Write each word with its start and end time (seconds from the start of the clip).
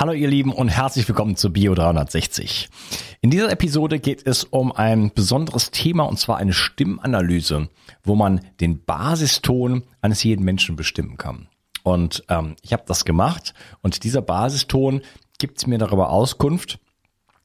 Hallo 0.00 0.12
ihr 0.12 0.28
Lieben 0.28 0.54
und 0.54 0.68
herzlich 0.68 1.06
willkommen 1.06 1.36
zu 1.36 1.52
Bio 1.52 1.74
360. 1.74 2.70
In 3.20 3.28
dieser 3.28 3.52
Episode 3.52 3.98
geht 3.98 4.26
es 4.26 4.44
um 4.44 4.72
ein 4.72 5.12
besonderes 5.12 5.72
Thema 5.72 6.04
und 6.04 6.18
zwar 6.18 6.38
eine 6.38 6.54
Stimmanalyse, 6.54 7.68
wo 8.02 8.14
man 8.14 8.40
den 8.62 8.82
Basiston 8.82 9.82
eines 10.00 10.22
jeden 10.24 10.42
Menschen 10.42 10.74
bestimmen 10.74 11.18
kann. 11.18 11.48
Und 11.82 12.24
ähm, 12.30 12.56
ich 12.62 12.72
habe 12.72 12.84
das 12.86 13.04
gemacht 13.04 13.52
und 13.82 14.02
dieser 14.02 14.22
Basiston 14.22 15.02
gibt 15.38 15.66
mir 15.66 15.76
darüber 15.76 16.08
Auskunft, 16.08 16.78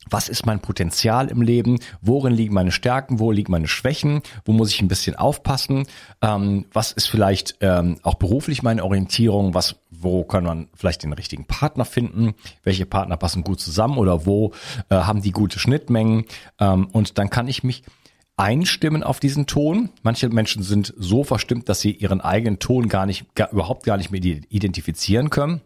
was 0.09 0.29
ist 0.29 0.45
mein 0.45 0.59
Potenzial 0.59 1.27
im 1.29 1.41
Leben, 1.41 1.79
worin 2.01 2.33
liegen 2.33 2.53
meine 2.53 2.71
Stärken, 2.71 3.19
wo 3.19 3.31
liegen 3.31 3.51
meine 3.51 3.67
Schwächen, 3.67 4.21
wo 4.45 4.53
muss 4.53 4.71
ich 4.71 4.81
ein 4.81 4.87
bisschen 4.87 5.15
aufpassen, 5.15 5.87
ähm, 6.21 6.65
was 6.73 6.91
ist 6.91 7.07
vielleicht 7.07 7.57
ähm, 7.61 7.97
auch 8.03 8.15
beruflich 8.15 8.63
meine 8.63 8.83
Orientierung, 8.83 9.53
was, 9.53 9.75
wo 9.89 10.23
kann 10.23 10.43
man 10.43 10.67
vielleicht 10.75 11.03
den 11.03 11.13
richtigen 11.13 11.45
Partner 11.45 11.85
finden, 11.85 12.35
welche 12.63 12.85
Partner 12.85 13.17
passen 13.17 13.43
gut 13.43 13.59
zusammen 13.59 13.97
oder 13.97 14.25
wo 14.25 14.51
äh, 14.89 14.95
haben 14.95 15.21
die 15.21 15.31
gute 15.31 15.59
Schnittmengen? 15.59 16.25
Ähm, 16.59 16.87
und 16.91 17.17
dann 17.17 17.29
kann 17.29 17.47
ich 17.47 17.63
mich 17.63 17.83
einstimmen 18.37 19.03
auf 19.03 19.19
diesen 19.19 19.47
Ton. 19.47 19.89
Manche 20.03 20.29
Menschen 20.29 20.63
sind 20.63 20.93
so 20.97 21.23
verstimmt, 21.23 21.69
dass 21.69 21.79
sie 21.79 21.91
ihren 21.91 22.21
eigenen 22.21 22.59
Ton 22.59 22.89
gar 22.89 23.05
nicht, 23.05 23.33
gar, 23.35 23.51
überhaupt 23.51 23.85
gar 23.85 23.97
nicht 23.97 24.11
mehr 24.11 24.21
identifizieren 24.21 25.29
können. 25.29 25.61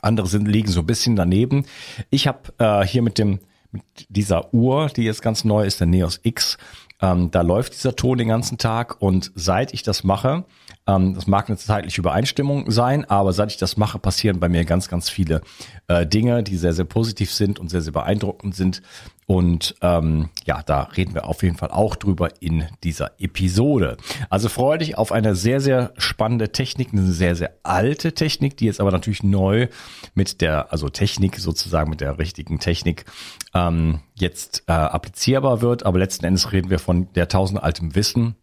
Andere 0.00 0.28
sind, 0.28 0.46
liegen 0.46 0.70
so 0.70 0.80
ein 0.80 0.86
bisschen 0.86 1.16
daneben. 1.16 1.66
Ich 2.10 2.28
habe 2.28 2.52
äh, 2.58 2.86
hier 2.86 3.02
mit 3.02 3.18
dem 3.18 3.40
mit 3.70 3.82
dieser 4.08 4.52
Uhr, 4.54 4.88
die 4.88 5.02
jetzt 5.02 5.22
ganz 5.22 5.44
neu 5.44 5.64
ist, 5.64 5.80
der 5.80 5.86
Neos 5.86 6.20
X, 6.22 6.58
ähm, 7.00 7.30
da 7.30 7.42
läuft 7.42 7.74
dieser 7.74 7.94
Ton 7.94 8.18
den 8.18 8.28
ganzen 8.28 8.58
Tag 8.58 9.00
und 9.00 9.30
seit 9.34 9.72
ich 9.72 9.82
das 9.82 10.02
mache, 10.02 10.44
ähm, 10.86 11.14
das 11.14 11.26
mag 11.26 11.48
eine 11.48 11.56
zeitliche 11.56 12.00
Übereinstimmung 12.00 12.70
sein, 12.70 13.04
aber 13.04 13.32
seit 13.32 13.52
ich 13.52 13.56
das 13.56 13.76
mache, 13.76 13.98
passieren 13.98 14.40
bei 14.40 14.48
mir 14.48 14.64
ganz, 14.64 14.88
ganz 14.88 15.08
viele 15.08 15.42
äh, 15.86 16.06
Dinge, 16.06 16.42
die 16.42 16.56
sehr, 16.56 16.72
sehr 16.72 16.86
positiv 16.86 17.32
sind 17.32 17.60
und 17.60 17.68
sehr, 17.68 17.82
sehr 17.82 17.92
beeindruckend 17.92 18.56
sind. 18.56 18.82
Und 19.30 19.74
ähm, 19.82 20.30
ja, 20.46 20.62
da 20.62 20.84
reden 20.84 21.12
wir 21.12 21.26
auf 21.26 21.42
jeden 21.42 21.58
Fall 21.58 21.70
auch 21.70 21.96
drüber 21.96 22.40
in 22.40 22.64
dieser 22.82 23.10
Episode. 23.18 23.98
Also 24.30 24.48
freue 24.48 24.78
dich 24.78 24.96
auf 24.96 25.12
eine 25.12 25.34
sehr, 25.34 25.60
sehr 25.60 25.92
spannende 25.98 26.50
Technik, 26.50 26.94
eine 26.94 27.02
sehr, 27.02 27.36
sehr 27.36 27.52
alte 27.62 28.14
Technik, 28.14 28.56
die 28.56 28.64
jetzt 28.64 28.80
aber 28.80 28.90
natürlich 28.90 29.22
neu 29.22 29.68
mit 30.14 30.40
der, 30.40 30.72
also 30.72 30.88
Technik 30.88 31.36
sozusagen 31.36 31.90
mit 31.90 32.00
der 32.00 32.18
richtigen 32.18 32.58
Technik 32.58 33.04
ähm, 33.52 34.00
jetzt 34.14 34.62
äh, 34.66 34.72
applizierbar 34.72 35.60
wird. 35.60 35.84
Aber 35.84 35.98
letzten 35.98 36.24
Endes 36.24 36.50
reden 36.52 36.70
wir 36.70 36.78
von 36.78 37.12
der 37.12 37.28
tausendaltem 37.28 37.94
Wissen 37.94 38.34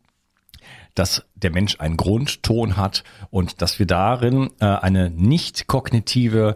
dass 0.93 1.25
der 1.35 1.51
Mensch 1.51 1.81
einen 1.81 1.97
Grundton 1.97 2.77
hat 2.77 3.03
und 3.29 3.61
dass 3.61 3.79
wir 3.79 3.85
darin 3.85 4.49
äh, 4.61 4.65
eine 4.65 5.09
nicht 5.09 5.67
kognitive 5.67 6.55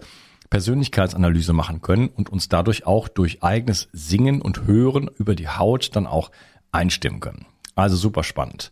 Persönlichkeitsanalyse 0.50 1.54
machen 1.54 1.82
können 1.82 2.08
und 2.08 2.30
uns 2.30 2.50
dadurch 2.50 2.86
auch 2.86 3.08
durch 3.08 3.44
eigenes 3.44 3.90
Singen 3.94 4.42
und 4.42 4.66
Hören 4.66 5.10
über 5.18 5.36
die 5.36 5.48
Haut 5.48 5.96
dann 5.96 6.08
auch 6.08 6.32
einstimmen 6.72 7.20
können. 7.20 7.46
Also 7.76 7.96
super 7.96 8.24
spannend. 8.24 8.72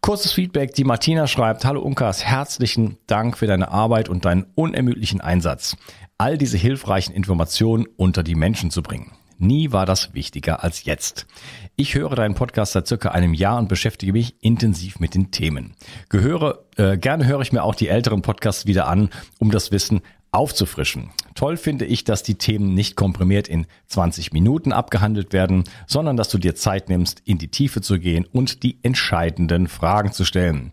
Kurzes 0.00 0.32
Feedback. 0.32 0.74
Die 0.74 0.84
Martina 0.84 1.26
schreibt, 1.26 1.64
Hallo 1.64 1.82
Unkas, 1.82 2.24
herzlichen 2.24 2.96
Dank 3.06 3.36
für 3.36 3.46
deine 3.46 3.70
Arbeit 3.70 4.08
und 4.08 4.24
deinen 4.24 4.46
unermüdlichen 4.54 5.20
Einsatz, 5.20 5.76
all 6.16 6.38
diese 6.38 6.56
hilfreichen 6.56 7.14
Informationen 7.14 7.86
unter 7.96 8.22
die 8.22 8.34
Menschen 8.34 8.70
zu 8.70 8.82
bringen. 8.82 9.12
Nie 9.36 9.72
war 9.72 9.86
das 9.86 10.12
wichtiger 10.12 10.62
als 10.62 10.84
jetzt. 10.84 11.26
Ich 11.74 11.94
höre 11.94 12.14
deinen 12.14 12.34
Podcast 12.34 12.72
seit 12.72 12.86
circa 12.86 13.10
einem 13.10 13.32
Jahr 13.32 13.58
und 13.58 13.68
beschäftige 13.68 14.12
mich 14.12 14.36
intensiv 14.40 15.00
mit 15.00 15.14
den 15.14 15.30
Themen. 15.30 15.74
Gehöre, 16.10 16.64
äh, 16.76 16.98
gerne 16.98 17.26
höre 17.26 17.40
ich 17.40 17.52
mir 17.52 17.62
auch 17.62 17.74
die 17.74 17.88
älteren 17.88 18.20
Podcasts 18.20 18.66
wieder 18.66 18.86
an, 18.86 19.08
um 19.38 19.50
das 19.50 19.70
Wissen 19.70 20.02
aufzufrischen. 20.32 21.10
Toll 21.34 21.56
finde 21.56 21.84
ich, 21.84 22.04
dass 22.04 22.22
die 22.22 22.36
Themen 22.36 22.74
nicht 22.74 22.96
komprimiert 22.96 23.48
in 23.48 23.66
20 23.88 24.32
Minuten 24.32 24.72
abgehandelt 24.72 25.32
werden, 25.32 25.64
sondern 25.86 26.16
dass 26.16 26.28
du 26.28 26.38
dir 26.38 26.54
Zeit 26.54 26.88
nimmst, 26.88 27.22
in 27.24 27.38
die 27.38 27.48
Tiefe 27.48 27.80
zu 27.80 27.98
gehen 27.98 28.26
und 28.26 28.62
die 28.62 28.78
entscheidenden 28.82 29.66
Fragen 29.68 30.12
zu 30.12 30.24
stellen. 30.24 30.72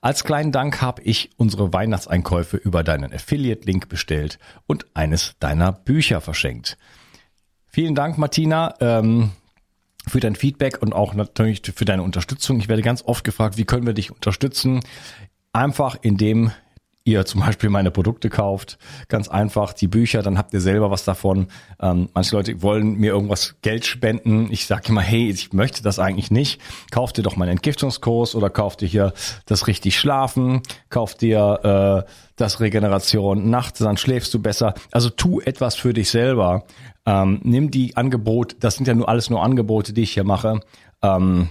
Als 0.00 0.24
kleinen 0.24 0.52
Dank 0.52 0.80
habe 0.82 1.02
ich 1.02 1.30
unsere 1.36 1.72
Weihnachtseinkäufe 1.72 2.56
über 2.56 2.84
deinen 2.84 3.12
Affiliate-Link 3.12 3.88
bestellt 3.88 4.38
und 4.66 4.86
eines 4.94 5.34
deiner 5.40 5.72
Bücher 5.72 6.20
verschenkt. 6.20 6.78
Vielen 7.66 7.94
Dank, 7.94 8.16
Martina. 8.16 8.74
Ähm, 8.80 9.32
für 10.08 10.20
dein 10.20 10.36
Feedback 10.36 10.80
und 10.82 10.92
auch 10.92 11.14
natürlich 11.14 11.62
für 11.74 11.84
deine 11.84 12.02
Unterstützung. 12.02 12.60
Ich 12.60 12.68
werde 12.68 12.82
ganz 12.82 13.02
oft 13.02 13.24
gefragt, 13.24 13.56
wie 13.56 13.64
können 13.64 13.86
wir 13.86 13.92
dich 13.92 14.12
unterstützen? 14.12 14.80
Einfach 15.52 15.96
indem 16.00 16.52
ihr 17.06 17.24
zum 17.24 17.40
Beispiel 17.40 17.70
meine 17.70 17.90
Produkte 17.90 18.28
kauft, 18.28 18.78
ganz 19.08 19.28
einfach 19.28 19.72
die 19.72 19.86
Bücher, 19.86 20.22
dann 20.22 20.36
habt 20.36 20.52
ihr 20.52 20.60
selber 20.60 20.90
was 20.90 21.04
davon. 21.04 21.46
Ähm, 21.80 22.08
manche 22.12 22.36
Leute 22.36 22.62
wollen 22.62 22.96
mir 22.96 23.12
irgendwas 23.12 23.56
Geld 23.62 23.86
spenden. 23.86 24.48
Ich 24.50 24.66
sage 24.66 24.88
immer, 24.88 25.00
hey, 25.00 25.30
ich 25.30 25.52
möchte 25.52 25.82
das 25.82 25.98
eigentlich 25.98 26.30
nicht. 26.30 26.60
Kauft 26.90 27.16
dir 27.16 27.22
doch 27.22 27.36
meinen 27.36 27.50
Entgiftungskurs 27.50 28.34
oder 28.34 28.50
kauft 28.50 28.80
dir 28.80 28.88
hier 28.88 29.12
das 29.46 29.68
richtig 29.68 29.98
Schlafen, 29.98 30.62
kauft 30.90 31.20
dir 31.22 32.04
äh, 32.06 32.10
das 32.34 32.60
Regeneration 32.60 33.48
nachts, 33.50 33.78
dann 33.78 33.96
schläfst 33.96 34.34
du 34.34 34.42
besser. 34.42 34.74
Also 34.90 35.08
tu 35.08 35.40
etwas 35.40 35.76
für 35.76 35.94
dich 35.94 36.10
selber. 36.10 36.64
Ähm, 37.06 37.40
nimm 37.44 37.70
die 37.70 37.96
Angebote, 37.96 38.56
das 38.58 38.74
sind 38.74 38.88
ja 38.88 38.94
nur 38.94 39.08
alles 39.08 39.30
nur 39.30 39.42
Angebote, 39.42 39.92
die 39.92 40.02
ich 40.02 40.12
hier 40.12 40.24
mache. 40.24 40.60
Ähm, 41.02 41.48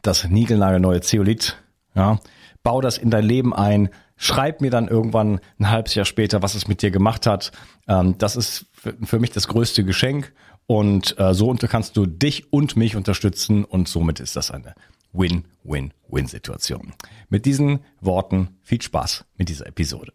das 0.00 0.28
niegelnagelneue 0.28 1.02
Zeolit, 1.02 1.56
ja, 1.94 2.18
bau 2.62 2.80
das 2.80 2.98
in 2.98 3.10
dein 3.10 3.24
Leben 3.24 3.54
ein 3.54 3.90
schreib 4.24 4.60
mir 4.60 4.70
dann 4.70 4.88
irgendwann 4.88 5.40
ein 5.58 5.70
halbes 5.70 5.94
Jahr 5.94 6.06
später, 6.06 6.42
was 6.42 6.54
es 6.54 6.66
mit 6.66 6.82
dir 6.82 6.90
gemacht 6.90 7.26
hat. 7.26 7.52
Ähm, 7.86 8.16
das 8.18 8.36
ist 8.36 8.66
für 8.72 9.18
mich 9.18 9.30
das 9.30 9.48
größte 9.48 9.84
Geschenk 9.84 10.32
und 10.66 11.18
äh, 11.18 11.34
so 11.34 11.54
kannst 11.54 11.96
du 11.96 12.06
dich 12.06 12.52
und 12.52 12.76
mich 12.76 12.96
unterstützen 12.96 13.64
und 13.64 13.88
somit 13.88 14.20
ist 14.20 14.36
das 14.36 14.50
eine 14.50 14.74
Win-Win-Win-Situation. 15.12 16.94
Mit 17.28 17.46
diesen 17.46 17.80
Worten 18.00 18.48
viel 18.62 18.82
Spaß 18.82 19.24
mit 19.36 19.48
dieser 19.48 19.66
Episode. 19.66 20.12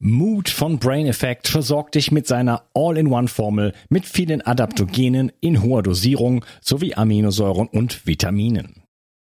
Mood 0.00 0.50
von 0.50 0.78
Brain 0.78 1.06
Effect 1.06 1.48
versorgt 1.48 1.94
dich 1.94 2.10
mit 2.12 2.26
seiner 2.26 2.64
All-in-One-Formel 2.74 3.72
mit 3.88 4.04
vielen 4.04 4.42
Adaptogenen 4.42 5.32
in 5.40 5.62
hoher 5.62 5.82
Dosierung 5.82 6.44
sowie 6.60 6.94
Aminosäuren 6.94 7.68
und 7.68 8.06
Vitaminen. 8.06 8.83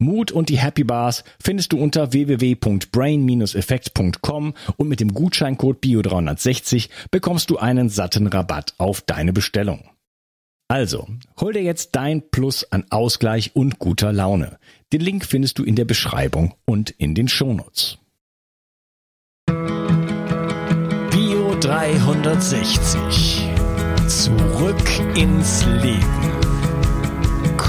Mut 0.00 0.32
und 0.32 0.48
die 0.48 0.58
Happy 0.58 0.82
Bars 0.82 1.22
findest 1.40 1.72
du 1.72 1.78
unter 1.78 2.12
www.brain-effekt.com 2.12 4.54
und 4.76 4.88
mit 4.88 4.98
dem 5.00 5.14
Gutscheincode 5.14 5.84
BIO360 5.84 6.88
bekommst 7.10 7.50
du 7.50 7.58
einen 7.58 7.90
satten 7.90 8.26
Rabatt 8.26 8.74
auf 8.78 9.02
deine 9.02 9.32
Bestellung. 9.32 9.84
Also, 10.68 11.06
hol 11.40 11.52
dir 11.52 11.62
jetzt 11.62 11.94
dein 11.96 12.30
Plus 12.30 12.64
an 12.70 12.84
Ausgleich 12.90 13.54
und 13.54 13.78
guter 13.78 14.12
Laune. 14.12 14.58
Den 14.92 15.00
Link 15.00 15.26
findest 15.26 15.58
du 15.58 15.64
in 15.64 15.74
der 15.74 15.84
Beschreibung 15.84 16.54
und 16.64 16.90
in 16.90 17.14
den 17.14 17.28
Shownotes. 17.28 17.98
Bio 21.10 21.56
360. 21.60 23.48
Zurück 24.06 25.16
ins 25.16 25.66
Leben. 25.66 26.39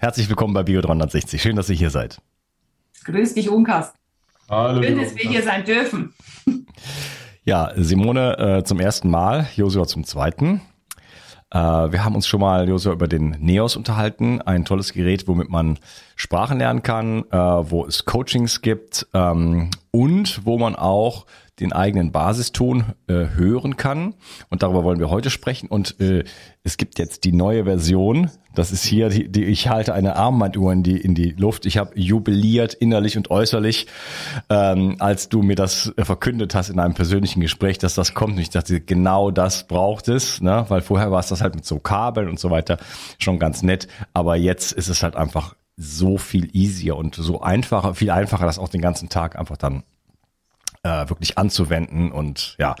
Herzlich 0.00 0.28
willkommen 0.28 0.54
bei 0.54 0.62
Bio 0.62 0.80
360. 0.80 1.42
Schön, 1.42 1.56
dass 1.56 1.68
ihr 1.68 1.74
hier 1.74 1.90
seid. 1.90 2.18
Grüß 3.04 3.34
dich, 3.34 3.50
Unkas. 3.50 3.94
Hallo. 4.48 4.80
Schön, 4.80 4.96
dass 4.96 5.16
wir 5.16 5.28
hier 5.28 5.42
sein 5.42 5.64
dürfen. 5.64 6.14
Ja, 7.42 7.72
Simone 7.74 8.38
äh, 8.38 8.62
zum 8.62 8.78
ersten 8.78 9.10
Mal, 9.10 9.48
Josua 9.56 9.88
zum 9.88 10.04
zweiten. 10.04 10.60
Äh, 11.50 11.58
wir 11.58 12.04
haben 12.04 12.14
uns 12.14 12.28
schon 12.28 12.40
mal, 12.40 12.68
Josua, 12.68 12.92
über 12.92 13.08
den 13.08 13.30
Neos 13.40 13.74
unterhalten. 13.74 14.40
Ein 14.40 14.64
tolles 14.64 14.92
Gerät, 14.92 15.26
womit 15.26 15.48
man 15.48 15.80
Sprachen 16.14 16.58
lernen 16.58 16.84
kann, 16.84 17.24
äh, 17.32 17.36
wo 17.36 17.84
es 17.84 18.04
Coachings 18.04 18.60
gibt 18.62 19.04
ähm, 19.14 19.70
und 19.90 20.44
wo 20.44 20.58
man 20.58 20.76
auch 20.76 21.26
den 21.60 21.72
eigenen 21.72 22.12
Basiston 22.12 22.84
äh, 23.08 23.12
hören 23.34 23.76
kann. 23.76 24.14
Und 24.48 24.62
darüber 24.62 24.84
wollen 24.84 25.00
wir 25.00 25.10
heute 25.10 25.30
sprechen. 25.30 25.68
Und 25.68 26.00
äh, 26.00 26.24
es 26.62 26.76
gibt 26.76 26.98
jetzt 26.98 27.24
die 27.24 27.32
neue 27.32 27.64
Version. 27.64 28.30
Das 28.54 28.72
ist 28.72 28.84
hier, 28.84 29.08
die, 29.08 29.28
die 29.28 29.44
ich 29.44 29.68
halte 29.68 29.94
eine 29.94 30.16
Armbanduhr 30.16 30.72
in 30.72 30.82
die, 30.82 30.98
in 30.98 31.14
die 31.14 31.30
Luft. 31.30 31.66
Ich 31.66 31.76
habe 31.76 31.98
jubiliert 31.98 32.74
innerlich 32.74 33.16
und 33.16 33.30
äußerlich, 33.30 33.86
ähm, 34.50 34.96
als 34.98 35.28
du 35.28 35.42
mir 35.42 35.56
das 35.56 35.92
äh, 35.96 36.04
verkündet 36.04 36.54
hast 36.54 36.70
in 36.70 36.78
einem 36.78 36.94
persönlichen 36.94 37.40
Gespräch, 37.40 37.78
dass 37.78 37.94
das 37.94 38.14
kommt. 38.14 38.34
Und 38.34 38.40
ich 38.40 38.50
dachte, 38.50 38.80
genau 38.80 39.30
das 39.30 39.66
braucht 39.66 40.08
es, 40.08 40.40
ne? 40.40 40.64
weil 40.68 40.80
vorher 40.80 41.10
war 41.10 41.20
es 41.20 41.28
das 41.28 41.40
halt 41.40 41.54
mit 41.54 41.64
so 41.64 41.78
Kabeln 41.78 42.28
und 42.28 42.38
so 42.38 42.50
weiter 42.50 42.78
schon 43.18 43.38
ganz 43.38 43.62
nett. 43.62 43.88
Aber 44.12 44.36
jetzt 44.36 44.72
ist 44.72 44.88
es 44.88 45.02
halt 45.02 45.16
einfach 45.16 45.54
so 45.78 46.18
viel 46.18 46.50
easier 46.54 46.96
und 46.96 47.14
so 47.14 47.40
einfacher, 47.40 47.94
viel 47.94 48.10
einfacher, 48.10 48.44
das 48.44 48.58
auch 48.58 48.68
den 48.68 48.80
ganzen 48.80 49.08
Tag 49.08 49.38
einfach 49.38 49.56
dann 49.56 49.84
äh, 50.82 51.08
wirklich 51.08 51.38
anzuwenden 51.38 52.10
und 52.12 52.56
ja, 52.58 52.74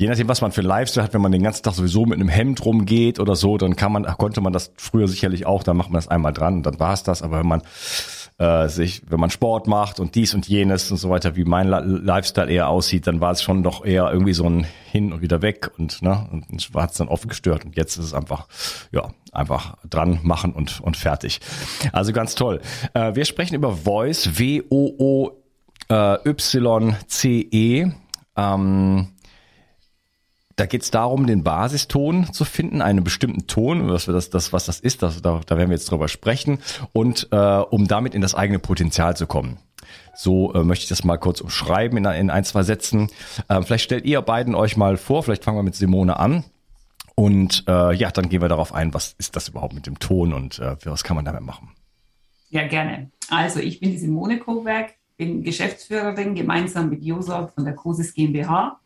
je 0.00 0.08
nachdem, 0.08 0.28
was 0.28 0.40
man 0.40 0.50
für 0.50 0.62
Lifestyle 0.62 1.04
hat, 1.04 1.12
wenn 1.12 1.20
man 1.20 1.30
den 1.30 1.42
ganzen 1.42 1.62
Tag 1.62 1.74
sowieso 1.74 2.06
mit 2.06 2.18
einem 2.18 2.30
Hemd 2.30 2.64
rumgeht 2.64 3.20
oder 3.20 3.36
so, 3.36 3.58
dann 3.58 3.76
kann 3.76 3.92
man, 3.92 4.04
konnte 4.16 4.40
man 4.40 4.52
das 4.52 4.72
früher 4.78 5.06
sicherlich 5.06 5.44
auch, 5.44 5.62
dann 5.62 5.76
macht 5.76 5.90
man 5.90 5.98
das 5.98 6.08
einmal 6.08 6.32
dran 6.32 6.54
und 6.54 6.62
dann 6.64 6.80
war 6.80 6.94
es 6.94 7.02
das. 7.02 7.20
Aber 7.20 7.40
wenn 7.40 7.46
man 7.46 7.62
äh, 8.40 8.68
sich, 8.68 9.02
wenn 9.06 9.20
man 9.20 9.28
Sport 9.28 9.66
macht 9.66 10.00
und 10.00 10.14
dies 10.14 10.32
und 10.32 10.48
jenes 10.48 10.90
und 10.90 10.96
so 10.96 11.10
weiter, 11.10 11.36
wie 11.36 11.44
mein 11.44 11.68
Lifestyle 11.68 12.50
eher 12.50 12.68
aussieht, 12.68 13.06
dann 13.06 13.20
war 13.20 13.32
es 13.32 13.42
schon 13.42 13.62
doch 13.62 13.84
eher 13.84 14.10
irgendwie 14.10 14.32
so 14.32 14.48
ein 14.48 14.66
hin 14.90 15.12
und 15.12 15.20
wieder 15.20 15.42
weg 15.42 15.70
und 15.76 16.00
ne, 16.00 16.26
und 16.32 16.70
hat 16.74 16.92
es 16.92 16.96
dann 16.96 17.08
oft 17.08 17.28
gestört. 17.28 17.66
Und 17.66 17.76
jetzt 17.76 17.98
ist 17.98 18.06
es 18.06 18.14
einfach, 18.14 18.48
ja, 18.92 19.10
einfach 19.30 19.76
dran 19.88 20.20
machen 20.22 20.52
und 20.52 20.80
und 20.80 20.96
fertig. 20.96 21.40
Also 21.92 22.14
ganz 22.14 22.34
toll. 22.34 22.62
Äh, 22.94 23.14
wir 23.14 23.26
sprechen 23.26 23.54
über 23.54 23.72
Voice, 23.72 24.38
W-O-O 24.38 25.32
äh, 25.90 26.16
YCE. 26.26 27.92
Ähm, 28.36 29.08
da 30.60 30.66
geht 30.66 30.82
es 30.82 30.90
darum, 30.90 31.26
den 31.26 31.42
Basiston 31.42 32.34
zu 32.34 32.44
finden, 32.44 32.82
einen 32.82 33.02
bestimmten 33.02 33.46
Ton, 33.46 33.88
was, 33.88 34.04
das, 34.04 34.28
das, 34.28 34.52
was 34.52 34.66
das 34.66 34.78
ist, 34.78 35.02
das, 35.02 35.22
da, 35.22 35.40
da 35.46 35.56
werden 35.56 35.70
wir 35.70 35.76
jetzt 35.76 35.90
drüber 35.90 36.06
sprechen, 36.06 36.58
und 36.92 37.28
äh, 37.32 37.36
um 37.36 37.88
damit 37.88 38.14
in 38.14 38.20
das 38.20 38.34
eigene 38.34 38.58
Potenzial 38.58 39.16
zu 39.16 39.26
kommen. 39.26 39.56
So 40.14 40.52
äh, 40.52 40.62
möchte 40.62 40.82
ich 40.82 40.90
das 40.90 41.02
mal 41.02 41.16
kurz 41.16 41.40
umschreiben 41.40 41.96
in, 41.96 42.04
in 42.04 42.28
ein, 42.28 42.44
zwei 42.44 42.62
Sätzen. 42.62 43.08
Äh, 43.48 43.62
vielleicht 43.62 43.84
stellt 43.84 44.04
ihr 44.04 44.20
beiden 44.20 44.54
euch 44.54 44.76
mal 44.76 44.98
vor, 44.98 45.22
vielleicht 45.22 45.44
fangen 45.44 45.56
wir 45.56 45.62
mit 45.62 45.76
Simone 45.76 46.18
an. 46.18 46.44
Und 47.14 47.64
äh, 47.66 47.94
ja, 47.94 48.10
dann 48.10 48.28
gehen 48.28 48.42
wir 48.42 48.48
darauf 48.48 48.74
ein, 48.74 48.92
was 48.92 49.14
ist 49.16 49.36
das 49.36 49.48
überhaupt 49.48 49.72
mit 49.72 49.86
dem 49.86 49.98
Ton 49.98 50.34
und 50.34 50.58
äh, 50.58 50.76
was 50.84 51.04
kann 51.04 51.16
man 51.16 51.24
damit 51.24 51.42
machen? 51.42 51.70
Ja, 52.50 52.66
gerne. 52.66 53.10
Also 53.30 53.60
ich 53.60 53.80
bin 53.80 53.92
die 53.92 53.98
Simone 53.98 54.38
Koberg, 54.38 54.92
bin 55.16 55.42
Geschäftsführerin 55.42 56.34
gemeinsam 56.34 56.90
mit 56.90 57.02
Josef 57.02 57.54
von 57.54 57.64
der 57.64 57.74
Cosis 57.74 58.12
GmbH. 58.12 58.78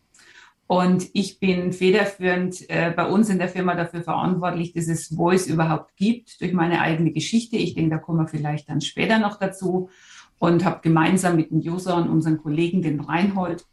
Und 0.67 1.11
ich 1.13 1.39
bin 1.41 1.73
federführend 1.73 2.69
äh, 2.71 2.91
bei 2.91 3.07
uns 3.07 3.29
in 3.29 3.39
der 3.39 3.49
Firma 3.49 3.75
dafür 3.75 4.03
verantwortlich, 4.03 4.73
dass 4.73 4.89
es 4.89 5.15
Voice 5.15 5.47
überhaupt 5.47 5.95
gibt, 5.97 6.41
durch 6.41 6.53
meine 6.53 6.81
eigene 6.81 7.13
Geschichte. 7.13 7.57
Ich 7.57 7.75
denke, 7.75 7.91
da 7.91 7.99
kommen 7.99 8.21
wir 8.21 8.29
vielleicht 8.29 8.69
dann 8.71 8.81
später 8.81 9.19
noch 9.19 9.39
dazu. 9.39 9.91
Und 10.39 10.65
habe 10.65 10.81
gemeinsam 10.83 11.37
mit 11.37 11.51
dem 11.51 11.61
Josa 11.61 11.97
und 11.97 12.09
unseren 12.09 12.39
Kollegen, 12.39 12.83
den 12.83 13.01
Reinhold, 13.01 13.65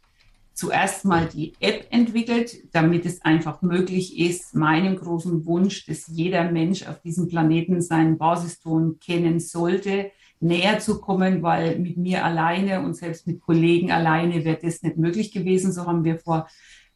zuerst 0.54 1.04
mal 1.04 1.26
die 1.26 1.54
App 1.60 1.86
entwickelt, 1.90 2.72
damit 2.72 3.06
es 3.06 3.22
einfach 3.22 3.62
möglich 3.62 4.18
ist, 4.18 4.54
meinem 4.54 4.96
großen 4.96 5.44
Wunsch, 5.46 5.86
dass 5.86 6.06
jeder 6.06 6.50
Mensch 6.50 6.86
auf 6.86 7.00
diesem 7.00 7.28
Planeten 7.28 7.80
seinen 7.80 8.18
Basiston 8.18 8.98
kennen 9.00 9.40
sollte, 9.40 10.12
näher 10.40 10.78
zu 10.78 11.00
kommen, 11.00 11.42
weil 11.42 11.78
mit 11.78 11.96
mir 11.96 12.24
alleine 12.24 12.80
und 12.80 12.94
selbst 12.94 13.26
mit 13.26 13.40
Kollegen 13.40 13.90
alleine 13.90 14.44
wäre 14.44 14.58
das 14.60 14.82
nicht 14.82 14.96
möglich 14.96 15.32
gewesen. 15.32 15.72
So 15.72 15.86
haben 15.86 16.04
wir 16.04 16.18
vor 16.18 16.48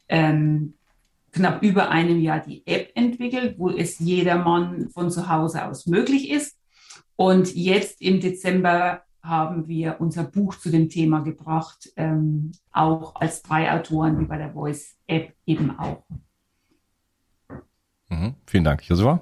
ähm, 0.08 0.74
knapp 1.32 1.62
über 1.62 1.90
einem 1.90 2.20
Jahr 2.20 2.40
die 2.40 2.66
App 2.66 2.90
entwickelt, 2.94 3.56
wo 3.58 3.70
es 3.70 3.98
jedermann 3.98 4.88
von 4.90 5.10
zu 5.10 5.28
Hause 5.28 5.64
aus 5.66 5.86
möglich 5.86 6.30
ist. 6.30 6.56
Und 7.16 7.54
jetzt 7.54 8.00
im 8.00 8.20
Dezember 8.20 9.02
haben 9.22 9.66
wir 9.66 9.96
unser 9.98 10.24
Buch 10.24 10.56
zu 10.56 10.70
dem 10.70 10.88
Thema 10.88 11.20
gebracht, 11.20 11.90
ähm, 11.96 12.52
auch 12.72 13.16
als 13.16 13.42
drei 13.42 13.72
Autoren, 13.72 14.20
wie 14.20 14.24
bei 14.24 14.38
der 14.38 14.52
Voice 14.52 14.96
App 15.06 15.34
eben 15.46 15.78
auch. 15.78 16.04
Mhm, 18.08 18.34
vielen 18.46 18.64
Dank. 18.64 18.88
Joshua? 18.88 19.20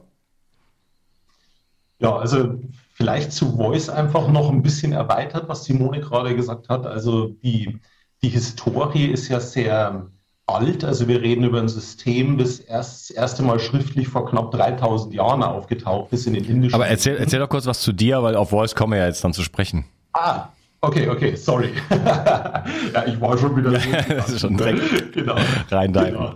Ja, 1.98 2.16
also 2.16 2.60
vielleicht 2.92 3.32
zu 3.32 3.56
Voice 3.56 3.88
einfach 3.88 4.28
noch 4.28 4.50
ein 4.50 4.62
bisschen 4.62 4.92
erweitert, 4.92 5.48
was 5.48 5.64
Simone 5.64 6.00
gerade 6.00 6.36
gesagt 6.36 6.68
hat. 6.68 6.86
Also 6.86 7.28
die, 7.28 7.80
die 8.22 8.28
Historie 8.28 9.06
ist 9.06 9.28
ja 9.28 9.40
sehr 9.40 10.10
alt. 10.46 10.84
Also 10.84 11.08
wir 11.08 11.22
reden 11.22 11.44
über 11.44 11.58
ein 11.58 11.68
System, 11.68 12.38
das 12.38 12.58
erst, 12.58 13.10
das 13.10 13.16
erste 13.16 13.42
Mal 13.42 13.58
schriftlich 13.58 14.08
vor 14.08 14.28
knapp 14.28 14.50
3000 14.50 15.14
Jahren 15.14 15.42
aufgetaucht 15.42 16.12
ist 16.12 16.26
in 16.26 16.34
den 16.34 16.44
indischen. 16.44 16.74
Aber 16.74 16.86
erzähl, 16.86 17.16
erzähl 17.16 17.40
doch 17.40 17.48
kurz 17.48 17.66
was 17.66 17.80
zu 17.80 17.92
dir, 17.92 18.22
weil 18.22 18.36
auf 18.36 18.50
Voice 18.50 18.74
kommen 18.74 18.92
wir 18.92 19.00
ja 19.00 19.06
jetzt 19.06 19.24
dann 19.24 19.32
zu 19.32 19.42
sprechen. 19.42 19.84
Ah, 20.12 20.48
Okay, 20.84 21.08
okay, 21.08 21.34
sorry. 21.34 21.70
ja, 21.90 23.06
ich 23.06 23.18
war 23.20 23.38
schon 23.38 23.56
wieder. 23.56 23.72
Ja, 23.72 24.02
das 24.16 24.28
ist 24.28 24.40
schon 24.40 24.56
direkt 24.56 25.12
genau. 25.12 25.36
rein 25.70 25.92
dein. 25.92 26.12
Genau. 26.12 26.34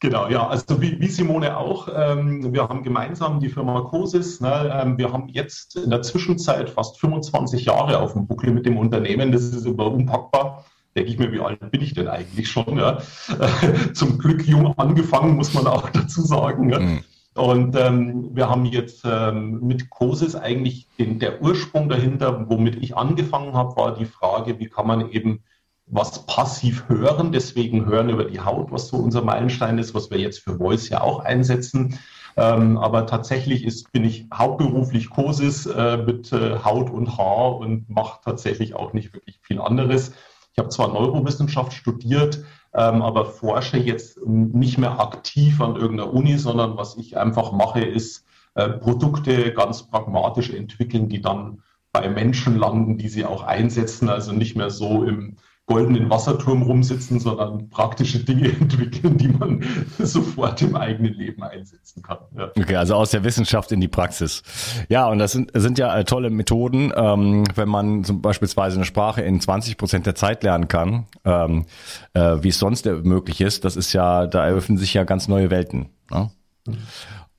Genau, 0.00 0.28
ja, 0.28 0.46
also 0.46 0.80
wie, 0.80 1.00
wie 1.00 1.08
Simone 1.08 1.56
auch, 1.56 1.88
ähm, 1.94 2.52
wir 2.52 2.68
haben 2.68 2.82
gemeinsam 2.82 3.40
die 3.40 3.48
Firma 3.48 3.80
Cosis, 3.80 4.42
ne, 4.42 4.70
ähm, 4.70 4.98
wir 4.98 5.10
haben 5.10 5.28
jetzt 5.28 5.74
in 5.76 5.88
der 5.88 6.02
Zwischenzeit 6.02 6.68
fast 6.68 7.00
25 7.00 7.64
Jahre 7.64 7.98
auf 8.00 8.12
dem 8.12 8.26
Buckel 8.26 8.52
mit 8.52 8.66
dem 8.66 8.76
Unternehmen, 8.76 9.32
das 9.32 9.44
ist 9.44 9.64
immer 9.64 9.86
unpackbar. 9.86 10.66
Denke 10.96 11.10
ich 11.10 11.18
mir, 11.18 11.30
wie 11.30 11.40
alt 11.40 11.70
bin 11.70 11.82
ich 11.82 11.94
denn 11.94 12.08
eigentlich 12.08 12.48
schon? 12.48 12.78
Ja? 12.78 12.98
Zum 13.92 14.18
Glück 14.18 14.46
jung 14.46 14.76
angefangen, 14.78 15.36
muss 15.36 15.54
man 15.54 15.66
auch 15.66 15.90
dazu 15.92 16.22
sagen. 16.22 16.70
Ja? 16.70 16.80
Mhm. 16.80 17.04
Und 17.34 17.76
ähm, 17.76 18.30
wir 18.34 18.48
haben 18.48 18.64
jetzt 18.64 19.04
ähm, 19.04 19.60
mit 19.60 19.90
Cosis 19.90 20.34
eigentlich 20.34 20.88
den, 20.98 21.18
der 21.18 21.42
Ursprung 21.42 21.90
dahinter, 21.90 22.46
womit 22.48 22.82
ich 22.82 22.96
angefangen 22.96 23.52
habe, 23.52 23.76
war 23.76 23.94
die 23.94 24.06
Frage, 24.06 24.58
wie 24.58 24.68
kann 24.68 24.86
man 24.86 25.10
eben 25.10 25.42
was 25.86 26.26
passiv 26.26 26.88
hören, 26.88 27.30
deswegen 27.30 27.86
hören 27.86 28.08
über 28.08 28.24
die 28.24 28.40
Haut, 28.40 28.72
was 28.72 28.88
so 28.88 28.96
unser 28.96 29.22
Meilenstein 29.22 29.78
ist, 29.78 29.94
was 29.94 30.10
wir 30.10 30.18
jetzt 30.18 30.40
für 30.40 30.56
Voice 30.56 30.88
ja 30.88 31.02
auch 31.02 31.20
einsetzen. 31.20 31.98
Ähm, 32.36 32.76
aber 32.76 33.06
tatsächlich 33.06 33.64
ist, 33.64 33.92
bin 33.92 34.04
ich 34.04 34.26
hauptberuflich 34.32 35.10
Kursis 35.10 35.66
äh, 35.66 35.96
mit 35.98 36.32
äh, 36.32 36.58
Haut 36.64 36.90
und 36.90 37.16
Haar 37.16 37.56
und 37.56 37.88
mache 37.88 38.20
tatsächlich 38.24 38.74
auch 38.74 38.92
nicht 38.92 39.14
wirklich 39.14 39.38
viel 39.42 39.60
anderes. 39.60 40.12
Ich 40.58 40.62
habe 40.62 40.70
zwar 40.70 40.88
Neurowissenschaft 40.88 41.74
studiert, 41.74 42.42
ähm, 42.72 43.02
aber 43.02 43.26
forsche 43.26 43.76
jetzt 43.76 44.26
nicht 44.26 44.78
mehr 44.78 45.00
aktiv 45.00 45.60
an 45.60 45.76
irgendeiner 45.76 46.14
Uni, 46.14 46.38
sondern 46.38 46.78
was 46.78 46.96
ich 46.96 47.18
einfach 47.18 47.52
mache, 47.52 47.84
ist 47.84 48.24
äh, 48.54 48.70
Produkte 48.70 49.52
ganz 49.52 49.82
pragmatisch 49.82 50.48
entwickeln, 50.48 51.10
die 51.10 51.20
dann 51.20 51.62
bei 51.92 52.08
Menschen 52.08 52.56
landen, 52.56 52.96
die 52.96 53.10
sie 53.10 53.26
auch 53.26 53.42
einsetzen, 53.42 54.08
also 54.08 54.32
nicht 54.32 54.56
mehr 54.56 54.70
so 54.70 55.04
im 55.04 55.36
goldenen 55.66 56.08
Wasserturm 56.08 56.62
rumsitzen, 56.62 57.18
sondern 57.18 57.68
praktische 57.70 58.20
Dinge 58.20 58.48
entwickeln, 58.60 59.18
die 59.18 59.28
man 59.28 59.64
sofort 59.98 60.62
im 60.62 60.76
eigenen 60.76 61.14
Leben 61.14 61.42
einsetzen 61.42 62.02
kann. 62.02 62.18
Ja. 62.36 62.50
Okay, 62.56 62.76
also 62.76 62.94
aus 62.94 63.10
der 63.10 63.24
Wissenschaft 63.24 63.72
in 63.72 63.80
die 63.80 63.88
Praxis. 63.88 64.42
Ja, 64.88 65.08
und 65.08 65.18
das 65.18 65.32
sind, 65.32 65.50
sind 65.54 65.78
ja 65.78 65.96
äh, 65.96 66.04
tolle 66.04 66.30
Methoden, 66.30 66.92
ähm, 66.94 67.44
wenn 67.56 67.68
man 67.68 68.04
zum 68.04 68.22
beispielsweise 68.22 68.76
eine 68.76 68.84
Sprache 68.84 69.22
in 69.22 69.40
20 69.40 69.76
Prozent 69.76 70.06
der 70.06 70.14
Zeit 70.14 70.44
lernen 70.44 70.68
kann, 70.68 71.06
ähm, 71.24 71.66
äh, 72.14 72.36
wie 72.40 72.48
es 72.48 72.58
sonst 72.58 72.86
möglich 72.86 73.40
ist. 73.40 73.64
Das 73.64 73.76
ist 73.76 73.92
ja, 73.92 74.26
da 74.26 74.46
eröffnen 74.46 74.78
sich 74.78 74.94
ja 74.94 75.02
ganz 75.02 75.26
neue 75.26 75.50
Welten. 75.50 75.88
Ne? 76.10 76.30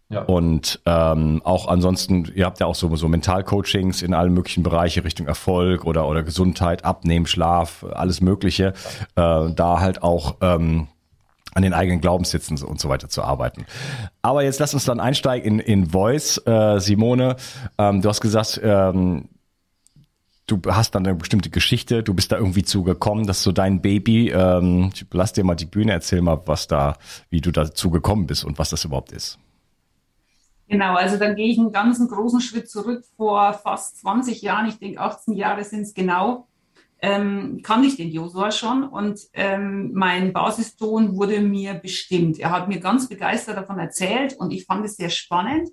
Ja. 0.10 0.22
Und 0.22 0.80
ähm, 0.86 1.42
auch 1.44 1.68
ansonsten, 1.68 2.32
ihr 2.34 2.46
habt 2.46 2.62
ja 2.62 2.66
auch 2.66 2.76
so, 2.76 2.96
so 2.96 3.10
Mentalcoachings 3.10 4.02
in 4.02 4.14
allen 4.14 4.34
möglichen 4.34 4.64
Bereichen 4.64 5.04
Richtung 5.04 5.28
Erfolg 5.28 5.84
oder, 5.84 6.08
oder 6.08 6.24
Gesundheit, 6.24 6.86
Abnehmen, 6.86 7.26
Schlaf, 7.26 7.84
alles 7.84 8.22
Mögliche. 8.22 8.74
Äh, 9.16 9.52
da 9.52 9.80
halt 9.82 10.04
auch 10.04 10.38
ähm, 10.40 10.88
an 11.54 11.64
den 11.64 11.74
eigenen 11.74 12.00
Glaubenssätzen 12.00 12.62
und 12.64 12.80
so 12.80 12.88
weiter 12.88 13.10
zu 13.10 13.22
arbeiten. 13.24 13.66
Aber 14.22 14.44
jetzt 14.44 14.60
lass 14.60 14.74
uns 14.74 14.86
dann 14.86 15.02
einsteigen 15.02 15.60
in, 15.60 15.82
in 15.82 15.90
Voice. 15.90 16.42
Äh, 16.46 16.80
Simone, 16.80 17.36
ähm, 17.78 18.02
du 18.02 18.08
hast 18.08 18.22
gesagt, 18.22 18.62
ähm, 18.64 19.28
du 20.46 20.62
hast 20.68 20.96
dann 20.96 21.06
eine 21.06 21.16
bestimmte 21.16 21.50
Geschichte, 21.50 22.02
du 22.04 22.14
bist 22.14 22.32
da 22.32 22.38
irgendwie 22.38 22.64
zugekommen, 22.64 23.28
dass 23.28 23.44
so 23.44 23.52
dein 23.52 23.82
Baby, 23.82 24.30
ähm, 24.30 24.92
lass 25.12 25.34
dir 25.34 25.44
mal 25.44 25.56
die 25.56 25.66
Bühne, 25.66 25.92
erzähl 25.92 26.22
mal, 26.22 26.42
was 26.46 26.68
da, 26.68 26.96
wie 27.30 27.42
du 27.42 27.52
dazu 27.52 27.90
gekommen 27.90 28.28
bist 28.28 28.46
und 28.46 28.58
was 28.58 28.70
das 28.70 28.86
überhaupt 28.86 29.12
ist. 29.12 29.38
Genau, 30.70 30.96
also 30.96 31.18
dann 31.18 31.36
gehe 31.36 31.50
ich 31.50 31.58
einen 31.58 31.72
ganzen 31.72 32.08
großen 32.08 32.42
Schritt 32.42 32.70
zurück 32.70 33.06
vor 33.16 33.54
fast 33.54 34.00
20 34.00 34.42
Jahren, 34.42 34.68
ich 34.68 34.80
denke 34.80 35.00
18 35.00 35.34
Jahre 35.34 35.64
sind 35.64 35.82
es 35.82 35.94
genau 35.94 36.48
ähm, 37.00 37.62
kannte 37.62 37.88
ich 37.88 37.96
den 37.96 38.12
Josua 38.12 38.52
schon 38.52 38.84
und 38.84 39.20
ähm, 39.34 39.92
mein 39.94 40.34
Basiston 40.34 41.16
wurde 41.16 41.42
mir 41.42 41.76
bestimmt. 41.76 42.40
Er 42.40 42.52
hat 42.52 42.68
mir 42.68 42.80
ganz 42.80 43.08
begeistert 43.08 43.58
davon 43.58 43.78
erzählt 43.78 44.34
und 44.34 44.52
ich 44.52 44.66
fand 44.66 44.86
es 44.86 44.96
sehr 44.96 45.10
spannend 45.10 45.70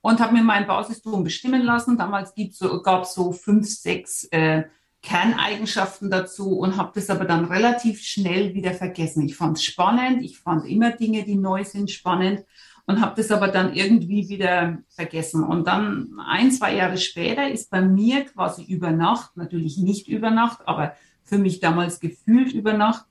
und 0.00 0.20
habe 0.20 0.32
mir 0.32 0.42
meinen 0.42 0.66
Basiston 0.66 1.22
bestimmen 1.22 1.62
lassen. 1.62 1.98
Damals 1.98 2.32
so, 2.52 2.80
gab 2.80 3.02
es 3.02 3.14
so 3.14 3.32
fünf, 3.32 3.68
sechs 3.68 4.24
äh, 4.30 4.64
Kerneigenschaften 5.02 6.10
dazu 6.10 6.56
und 6.56 6.78
habe 6.78 6.92
das 6.94 7.10
aber 7.10 7.26
dann 7.26 7.44
relativ 7.44 8.00
schnell 8.00 8.54
wieder 8.54 8.72
vergessen. 8.72 9.26
Ich 9.26 9.36
fand 9.36 9.58
es 9.58 9.64
spannend, 9.64 10.22
ich 10.22 10.38
fand 10.38 10.66
immer 10.66 10.92
Dinge, 10.92 11.24
die 11.24 11.36
neu 11.36 11.62
sind, 11.64 11.90
spannend 11.90 12.42
und 12.86 13.00
habe 13.00 13.14
das 13.16 13.30
aber 13.30 13.48
dann 13.48 13.74
irgendwie 13.74 14.28
wieder 14.28 14.78
vergessen. 14.88 15.42
Und 15.42 15.66
dann 15.66 16.18
ein, 16.26 16.50
zwei 16.52 16.74
Jahre 16.74 16.98
später 16.98 17.50
ist 17.50 17.70
bei 17.70 17.80
mir 17.80 18.24
quasi 18.24 18.64
über 18.64 18.90
Nacht, 18.90 19.36
natürlich 19.36 19.78
nicht 19.78 20.08
über 20.08 20.30
Nacht, 20.30 20.66
aber 20.66 20.94
für 21.24 21.38
mich 21.38 21.60
damals 21.60 22.00
gefühlt 22.00 22.52
über 22.52 22.74
Nacht, 22.74 23.06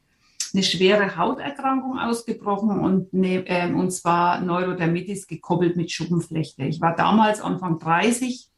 eine 0.54 0.62
schwere 0.62 1.18
Hauterkrankung 1.18 1.98
ausgebrochen 1.98 2.80
und, 2.80 3.12
ne, 3.12 3.44
äh, 3.48 3.72
und 3.74 3.92
zwar 3.92 4.40
Neurodermitis 4.42 5.26
gekoppelt 5.26 5.76
mit 5.76 5.92
Schuppenflechte. 5.92 6.64
Ich 6.66 6.80
war 6.80 6.96
damals 6.96 7.42
Anfang 7.42 7.80
30 7.80 8.50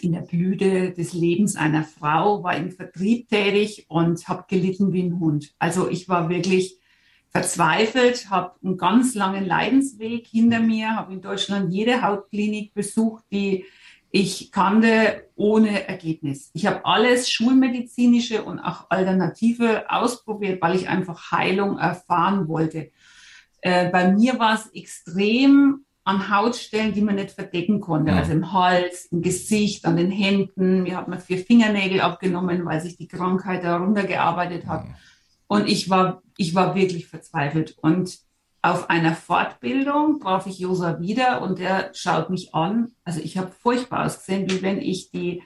in 0.00 0.12
der 0.12 0.22
Blüte 0.22 0.92
des 0.92 1.12
Lebens 1.12 1.56
einer 1.56 1.84
Frau, 1.84 2.42
war 2.42 2.56
im 2.56 2.70
Vertrieb 2.70 3.28
tätig 3.28 3.84
und 3.88 4.26
habe 4.28 4.44
gelitten 4.48 4.94
wie 4.94 5.02
ein 5.02 5.20
Hund. 5.20 5.54
Also 5.58 5.88
ich 5.88 6.08
war 6.08 6.30
wirklich 6.30 6.78
verzweifelt, 7.34 8.30
habe 8.30 8.52
einen 8.64 8.78
ganz 8.78 9.14
langen 9.16 9.44
Leidensweg 9.44 10.26
hinter 10.26 10.60
mir, 10.60 10.94
habe 10.94 11.12
in 11.12 11.20
Deutschland 11.20 11.72
jede 11.72 12.00
Hautklinik 12.00 12.72
besucht, 12.74 13.24
die 13.32 13.64
ich 14.12 14.52
kannte, 14.52 15.28
ohne 15.34 15.88
Ergebnis. 15.88 16.50
Ich 16.54 16.66
habe 16.66 16.86
alles 16.86 17.28
schulmedizinische 17.28 18.44
und 18.44 18.60
auch 18.60 18.88
alternative 18.88 19.90
ausprobiert, 19.90 20.62
weil 20.62 20.76
ich 20.76 20.88
einfach 20.88 21.32
Heilung 21.32 21.78
erfahren 21.78 22.46
wollte. 22.46 22.92
Äh, 23.62 23.90
bei 23.90 24.12
mir 24.12 24.38
war 24.38 24.54
es 24.54 24.68
extrem 24.68 25.84
an 26.04 26.30
Hautstellen, 26.30 26.92
die 26.92 27.00
man 27.00 27.16
nicht 27.16 27.32
verdecken 27.32 27.80
konnte, 27.80 28.12
ja. 28.12 28.18
also 28.18 28.30
im 28.30 28.52
Hals, 28.52 29.06
im 29.06 29.22
Gesicht, 29.22 29.86
an 29.86 29.96
den 29.96 30.12
Händen. 30.12 30.84
Mir 30.84 30.96
hat 30.98 31.08
man 31.08 31.18
vier 31.18 31.38
Fingernägel 31.38 32.00
abgenommen, 32.00 32.64
weil 32.64 32.80
sich 32.80 32.96
die 32.96 33.08
Krankheit 33.08 33.64
heruntergearbeitet 33.64 34.68
hat. 34.68 34.84
Ja. 34.84 34.94
Und 35.46 35.68
ich 35.68 35.90
war, 35.90 36.22
ich 36.36 36.54
war 36.54 36.74
wirklich 36.74 37.06
verzweifelt. 37.06 37.76
Und 37.80 38.18
auf 38.62 38.88
einer 38.88 39.14
Fortbildung 39.14 40.20
traf 40.20 40.46
ich 40.46 40.58
Josa 40.58 40.98
wieder 40.98 41.42
und 41.42 41.58
der 41.58 41.90
schaut 41.92 42.30
mich 42.30 42.54
an. 42.54 42.92
Also 43.04 43.20
ich 43.20 43.36
habe 43.36 43.50
furchtbar 43.50 44.06
ausgesehen, 44.06 44.50
wie 44.50 44.62
wenn 44.62 44.80
ich 44.80 45.10
die, 45.10 45.42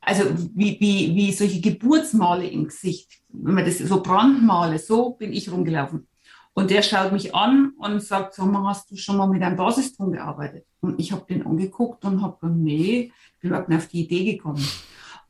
also 0.00 0.24
wie, 0.54 0.78
wie, 0.78 1.16
wie 1.16 1.32
solche 1.32 1.60
Geburtsmale 1.60 2.46
im 2.46 2.66
Gesicht, 2.66 3.22
wenn 3.28 3.54
man 3.54 3.64
das 3.64 3.78
so 3.78 4.02
Brandmale, 4.02 4.78
so 4.78 5.10
bin 5.10 5.32
ich 5.32 5.50
rumgelaufen. 5.50 6.06
Und 6.54 6.70
der 6.70 6.82
schaut 6.82 7.12
mich 7.12 7.34
an 7.34 7.72
und 7.78 8.00
sagt, 8.02 8.34
sag 8.34 8.46
mal, 8.46 8.68
hast 8.68 8.90
du 8.90 8.96
schon 8.96 9.16
mal 9.16 9.26
mit 9.26 9.42
einem 9.42 9.56
Basiston 9.56 10.12
gearbeitet? 10.12 10.66
Und 10.80 11.00
ich 11.00 11.10
habe 11.10 11.24
den 11.26 11.44
angeguckt 11.44 12.04
und 12.04 12.22
habe 12.22 12.38
gesagt, 12.38 12.58
nee, 12.58 13.10
bin 13.40 13.50
überhaupt 13.50 13.68
nicht 13.68 13.78
auf 13.78 13.88
die 13.88 14.04
Idee 14.04 14.36
gekommen. 14.36 14.64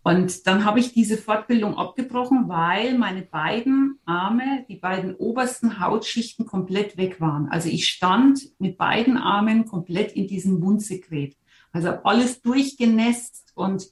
Und 0.05 0.49
dann 0.49 0.65
habe 0.65 0.81
ich 0.81 0.93
diese 0.93 1.17
Fortbildung 1.17 1.77
abgebrochen, 1.77 2.49
weil 2.49 2.99
meine 2.99 3.23
beiden 3.23 4.01
Arme, 4.05 4.65
die 4.69 4.77
beiden 4.77 5.15
obersten 5.15 5.79
Hautschichten 5.79 6.45
komplett 6.45 6.97
weg 6.97 7.21
waren. 7.21 7.49
Also 7.49 7.69
ich 7.69 7.89
stand 7.89 8.41
mit 8.59 8.79
beiden 8.79 9.17
Armen 9.17 9.65
komplett 9.65 10.13
in 10.13 10.27
diesem 10.27 10.61
Wundsekret. 10.61 11.37
Also 11.73 11.89
habe 11.89 12.05
alles 12.05 12.43
durchgenässt 12.43 13.53
und 13.55 13.89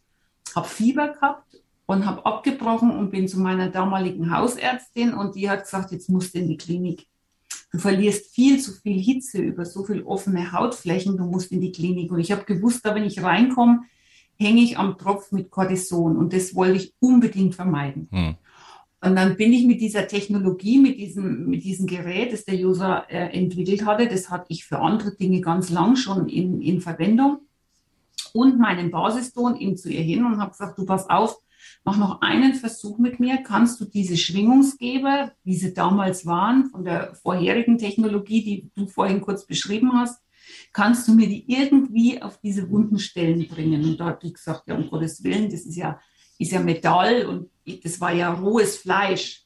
habe 0.54 0.68
Fieber 0.68 1.08
gehabt 1.08 1.62
und 1.86 2.06
habe 2.06 2.26
abgebrochen 2.26 2.90
und 2.90 3.10
bin 3.10 3.28
zu 3.28 3.38
meiner 3.38 3.68
damaligen 3.68 4.36
Hausärztin 4.36 5.14
und 5.14 5.36
die 5.36 5.48
hat 5.48 5.62
gesagt, 5.62 5.92
jetzt 5.92 6.10
musst 6.10 6.34
du 6.34 6.40
in 6.40 6.48
die 6.48 6.56
Klinik. 6.56 7.06
Du 7.70 7.78
verlierst 7.78 8.34
viel 8.34 8.60
zu 8.60 8.72
viel 8.72 9.00
Hitze 9.00 9.38
über 9.38 9.64
so 9.64 9.84
viel 9.84 10.02
offene 10.02 10.50
Hautflächen, 10.50 11.16
du 11.16 11.24
musst 11.24 11.52
in 11.52 11.60
die 11.60 11.70
Klinik. 11.70 12.10
Und 12.10 12.18
ich 12.18 12.32
habe 12.32 12.44
gewusst, 12.44 12.84
da 12.84 12.96
wenn 12.96 13.04
ich 13.04 13.22
reinkomme, 13.22 13.82
hänge 14.40 14.62
ich 14.62 14.78
am 14.78 14.96
Tropf 14.96 15.32
mit 15.32 15.50
Cortison 15.50 16.16
und 16.16 16.32
das 16.32 16.54
wollte 16.54 16.76
ich 16.78 16.94
unbedingt 16.98 17.54
vermeiden. 17.54 18.08
Hm. 18.10 18.34
Und 19.02 19.16
dann 19.16 19.36
bin 19.36 19.52
ich 19.52 19.64
mit 19.66 19.80
dieser 19.80 20.06
Technologie, 20.08 20.78
mit 20.78 20.98
diesem, 20.98 21.46
mit 21.46 21.64
diesem 21.64 21.86
Gerät, 21.86 22.32
das 22.32 22.44
der 22.44 22.56
User 22.56 23.04
äh, 23.08 23.36
entwickelt 23.38 23.86
hatte, 23.86 24.08
das 24.08 24.30
hatte 24.30 24.46
ich 24.48 24.64
für 24.64 24.78
andere 24.78 25.14
Dinge 25.14 25.40
ganz 25.40 25.70
lang 25.70 25.96
schon 25.96 26.28
in, 26.28 26.60
in 26.60 26.80
Verwendung 26.80 27.38
und 28.32 28.58
meinen 28.58 28.90
Basiston 28.90 29.56
ihm 29.56 29.76
zu 29.76 29.90
ihr 29.90 30.02
hin 30.02 30.24
und 30.24 30.38
habe 30.38 30.50
gesagt, 30.50 30.78
du 30.78 30.84
pass 30.84 31.08
auf, 31.08 31.36
mach 31.84 31.96
noch 31.96 32.20
einen 32.20 32.54
Versuch 32.54 32.98
mit 32.98 33.20
mir. 33.20 33.38
Kannst 33.38 33.80
du 33.80 33.84
diese 33.84 34.16
Schwingungsgeber, 34.16 35.32
wie 35.44 35.56
sie 35.56 35.74
damals 35.74 36.26
waren, 36.26 36.66
von 36.66 36.84
der 36.84 37.14
vorherigen 37.14 37.78
Technologie, 37.78 38.42
die 38.42 38.70
du 38.74 38.86
vorhin 38.86 39.20
kurz 39.20 39.46
beschrieben 39.46 39.92
hast, 39.94 40.20
kannst 40.72 41.08
du 41.08 41.14
mir 41.14 41.28
die 41.28 41.44
irgendwie 41.50 42.22
auf 42.22 42.40
diese 42.40 42.70
wunden 42.70 42.98
Stellen 42.98 43.46
bringen? 43.48 43.84
Und 43.84 43.98
da 43.98 44.06
hat 44.06 44.22
die 44.22 44.32
gesagt, 44.32 44.64
ja, 44.66 44.76
um 44.76 44.88
Gottes 44.88 45.22
Willen, 45.24 45.50
das 45.50 45.62
ist 45.62 45.76
ja, 45.76 46.00
ist 46.38 46.52
ja 46.52 46.60
Metall 46.60 47.26
und 47.26 47.50
das 47.84 48.00
war 48.00 48.12
ja 48.12 48.32
rohes 48.32 48.78
Fleisch. 48.78 49.44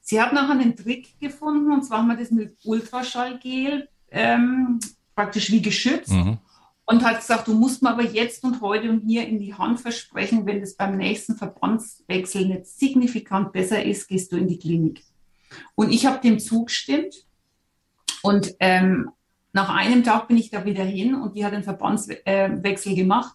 Sie 0.00 0.20
hat 0.20 0.32
nachher 0.32 0.52
einen 0.52 0.76
Trick 0.76 1.20
gefunden, 1.20 1.70
und 1.70 1.82
zwar 1.84 1.98
haben 1.98 2.08
wir 2.08 2.16
das 2.16 2.30
mit 2.30 2.56
Ultraschallgel 2.64 3.88
ähm, 4.10 4.80
praktisch 5.14 5.50
wie 5.50 5.60
geschützt. 5.60 6.12
Mhm. 6.12 6.38
Und 6.86 7.04
hat 7.04 7.20
gesagt, 7.20 7.46
du 7.48 7.52
musst 7.52 7.82
mir 7.82 7.90
aber 7.90 8.04
jetzt 8.04 8.42
und 8.44 8.62
heute 8.62 8.88
und 8.88 9.00
hier 9.00 9.28
in 9.28 9.38
die 9.38 9.52
Hand 9.52 9.78
versprechen, 9.78 10.46
wenn 10.46 10.60
das 10.60 10.74
beim 10.74 10.96
nächsten 10.96 11.36
Verbandswechsel 11.36 12.46
nicht 12.46 12.64
signifikant 12.64 13.52
besser 13.52 13.84
ist, 13.84 14.08
gehst 14.08 14.32
du 14.32 14.38
in 14.38 14.48
die 14.48 14.58
Klinik. 14.58 15.02
Und 15.74 15.92
ich 15.92 16.06
habe 16.06 16.20
dem 16.20 16.38
zugestimmt. 16.38 17.26
Und 18.22 18.54
ähm, 18.60 19.10
nach 19.52 19.70
einem 19.70 20.04
Tag 20.04 20.28
bin 20.28 20.36
ich 20.36 20.50
da 20.50 20.64
wieder 20.64 20.84
hin 20.84 21.14
und 21.14 21.36
die 21.36 21.44
hat 21.44 21.52
einen 21.52 21.64
Verbandswechsel 21.64 22.94
gemacht. 22.94 23.34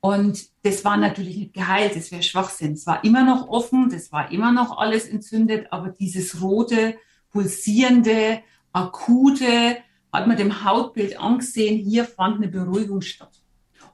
Und 0.00 0.48
das 0.62 0.84
war 0.84 0.96
natürlich 0.96 1.36
nicht 1.36 1.52
geheilt, 1.52 1.94
das 1.94 2.10
wäre 2.10 2.22
Schwachsinn. 2.22 2.72
Es 2.72 2.86
war 2.86 3.04
immer 3.04 3.22
noch 3.22 3.48
offen, 3.48 3.90
das 3.90 4.10
war 4.12 4.30
immer 4.30 4.52
noch 4.52 4.78
alles 4.78 5.06
entzündet, 5.06 5.66
aber 5.70 5.90
dieses 5.90 6.40
rote, 6.40 6.96
pulsierende, 7.30 8.40
akute, 8.72 9.76
hat 10.12 10.26
man 10.26 10.36
dem 10.36 10.64
Hautbild 10.64 11.20
angesehen, 11.20 11.78
hier 11.78 12.04
fand 12.04 12.36
eine 12.36 12.48
Beruhigung 12.48 13.00
statt. 13.00 13.42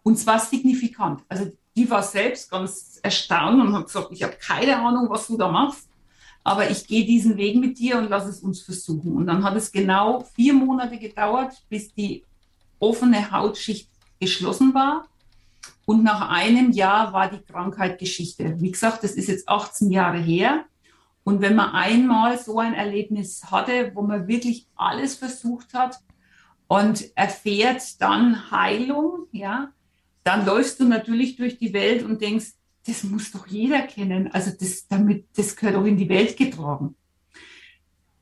Und 0.02 0.18
zwar 0.18 0.38
signifikant. 0.38 1.22
Also 1.28 1.50
die 1.74 1.90
war 1.90 2.02
selbst 2.02 2.50
ganz 2.50 3.00
erstaunt 3.02 3.60
und 3.60 3.74
hat 3.74 3.86
gesagt, 3.86 4.08
ich 4.12 4.22
habe 4.22 4.36
keine 4.40 4.76
Ahnung, 4.78 5.10
was 5.10 5.26
du 5.26 5.36
da 5.36 5.50
machst 5.50 5.88
aber 6.46 6.70
ich 6.70 6.86
gehe 6.86 7.04
diesen 7.04 7.36
Weg 7.36 7.56
mit 7.56 7.76
dir 7.76 7.98
und 7.98 8.08
lass 8.08 8.24
es 8.24 8.38
uns 8.38 8.62
versuchen. 8.62 9.16
Und 9.16 9.26
dann 9.26 9.42
hat 9.42 9.56
es 9.56 9.72
genau 9.72 10.20
vier 10.36 10.54
Monate 10.54 10.96
gedauert, 10.96 11.60
bis 11.68 11.92
die 11.92 12.22
offene 12.78 13.32
Hautschicht 13.32 13.90
geschlossen 14.20 14.72
war. 14.72 15.08
Und 15.86 16.04
nach 16.04 16.30
einem 16.30 16.70
Jahr 16.70 17.12
war 17.12 17.28
die 17.28 17.40
Krankheit 17.40 17.98
Geschichte. 17.98 18.60
Wie 18.60 18.70
gesagt, 18.70 19.02
das 19.02 19.14
ist 19.14 19.26
jetzt 19.26 19.48
18 19.48 19.90
Jahre 19.90 20.18
her. 20.18 20.66
Und 21.24 21.40
wenn 21.40 21.56
man 21.56 21.70
einmal 21.70 22.38
so 22.38 22.60
ein 22.60 22.74
Erlebnis 22.74 23.50
hatte, 23.50 23.90
wo 23.96 24.02
man 24.02 24.28
wirklich 24.28 24.68
alles 24.76 25.16
versucht 25.16 25.74
hat 25.74 25.98
und 26.68 27.10
erfährt 27.16 28.00
dann 28.00 28.52
Heilung, 28.52 29.26
ja, 29.32 29.72
dann 30.22 30.46
läufst 30.46 30.78
du 30.78 30.84
natürlich 30.84 31.34
durch 31.34 31.58
die 31.58 31.72
Welt 31.72 32.04
und 32.04 32.22
denkst, 32.22 32.52
das 32.86 33.04
muss 33.04 33.32
doch 33.32 33.46
jeder 33.46 33.82
kennen. 33.82 34.30
Also 34.32 34.52
das, 34.58 34.86
damit, 34.86 35.26
das 35.36 35.56
gehört 35.56 35.76
auch 35.76 35.84
in 35.84 35.96
die 35.96 36.08
Welt 36.08 36.36
getragen. 36.36 36.94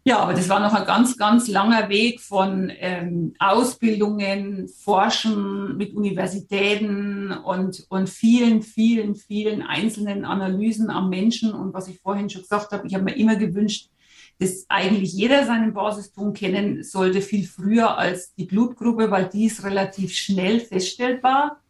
Ja, 0.07 0.19
aber 0.19 0.35
das 0.35 0.51
war 0.51 0.61
noch 0.61 0.75
ein 0.75 0.87
ganz, 0.87 1.17
ganz 1.17 1.49
langer 1.49 1.89
Weg 1.89 2.21
von 2.21 2.71
ähm, 2.79 3.33
Ausbildungen, 3.39 4.69
Forschen 4.69 5.79
mit 5.79 5.95
Universitäten 5.95 7.33
und, 7.33 7.87
und 7.89 8.11
vielen, 8.11 8.61
vielen, 8.61 9.15
vielen 9.15 9.63
einzelnen 9.63 10.27
Analysen 10.27 10.91
am 10.91 11.09
Menschen. 11.09 11.55
Und 11.55 11.73
was 11.73 11.89
ich 11.89 12.01
vorhin 12.01 12.29
schon 12.29 12.43
gesagt 12.43 12.73
habe, 12.73 12.87
ich 12.87 12.95
habe 12.95 13.05
mir 13.05 13.17
immer 13.17 13.37
gewünscht, 13.37 13.89
dass 14.39 14.67
eigentlich 14.69 15.15
jeder 15.15 15.47
seinen 15.47 15.73
Basiston 15.73 16.35
kennen 16.35 16.83
sollte, 16.83 17.23
viel 17.23 17.47
früher 17.47 17.97
als 17.97 18.35
die 18.35 18.45
Blutgruppe, 18.45 19.11
weil 19.11 19.31
die 19.31 19.47
ist 19.47 19.65
relativ 19.65 20.13
schnell 20.13 20.61
feststellbar. 20.61 21.63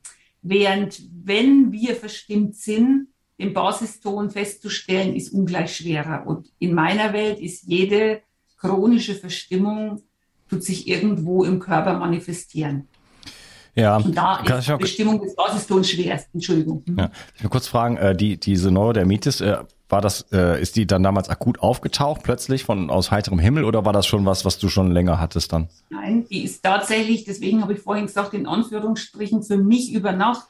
Während 0.46 1.02
wenn 1.24 1.72
wir 1.72 1.96
verstimmt 1.96 2.54
sind, 2.54 3.08
den 3.38 3.54
Basiston 3.54 4.30
festzustellen, 4.30 5.16
ist 5.16 5.32
ungleich 5.32 5.74
schwerer. 5.74 6.26
Und 6.26 6.52
in 6.58 6.74
meiner 6.74 7.14
Welt 7.14 7.40
ist 7.40 7.64
jede 7.66 8.20
chronische 8.58 9.14
Verstimmung 9.14 10.02
tut 10.50 10.62
sich 10.62 10.86
irgendwo 10.86 11.44
im 11.44 11.58
Körper 11.60 11.98
manifestieren. 11.98 12.88
Ja, 13.74 13.96
und 13.96 14.14
da 14.16 14.40
ist 14.40 14.68
die 14.68 14.76
Bestimmung 14.76 15.20
des 15.20 15.34
Basistons 15.34 15.88
schwerst. 15.90 16.28
Entschuldigung. 16.32 16.84
Ja. 16.96 17.10
Ich 17.34 17.42
will 17.42 17.50
kurz 17.50 17.66
fragen, 17.66 17.96
äh, 17.96 18.14
die, 18.14 18.38
diese 18.38 18.70
Neurodermitis, 18.70 19.40
äh, 19.40 19.64
war 19.88 20.00
das, 20.00 20.26
äh, 20.32 20.60
ist 20.60 20.76
die 20.76 20.86
dann 20.86 21.02
damals 21.02 21.28
akut 21.28 21.60
aufgetaucht, 21.60 22.22
plötzlich 22.22 22.64
von 22.64 22.90
aus 22.90 23.10
heiterem 23.10 23.38
Himmel, 23.38 23.64
oder 23.64 23.84
war 23.84 23.92
das 23.92 24.06
schon 24.06 24.24
was, 24.24 24.44
was 24.44 24.58
du 24.58 24.68
schon 24.68 24.90
länger 24.90 25.20
hattest 25.20 25.52
dann? 25.52 25.68
Nein, 25.90 26.26
die 26.30 26.44
ist 26.44 26.62
tatsächlich, 26.62 27.24
deswegen 27.24 27.62
habe 27.62 27.74
ich 27.74 27.80
vorhin 27.80 28.06
gesagt, 28.06 28.34
in 28.34 28.46
Anführungsstrichen 28.46 29.42
für 29.42 29.58
mich 29.58 29.92
über 29.92 30.12
Nacht 30.12 30.46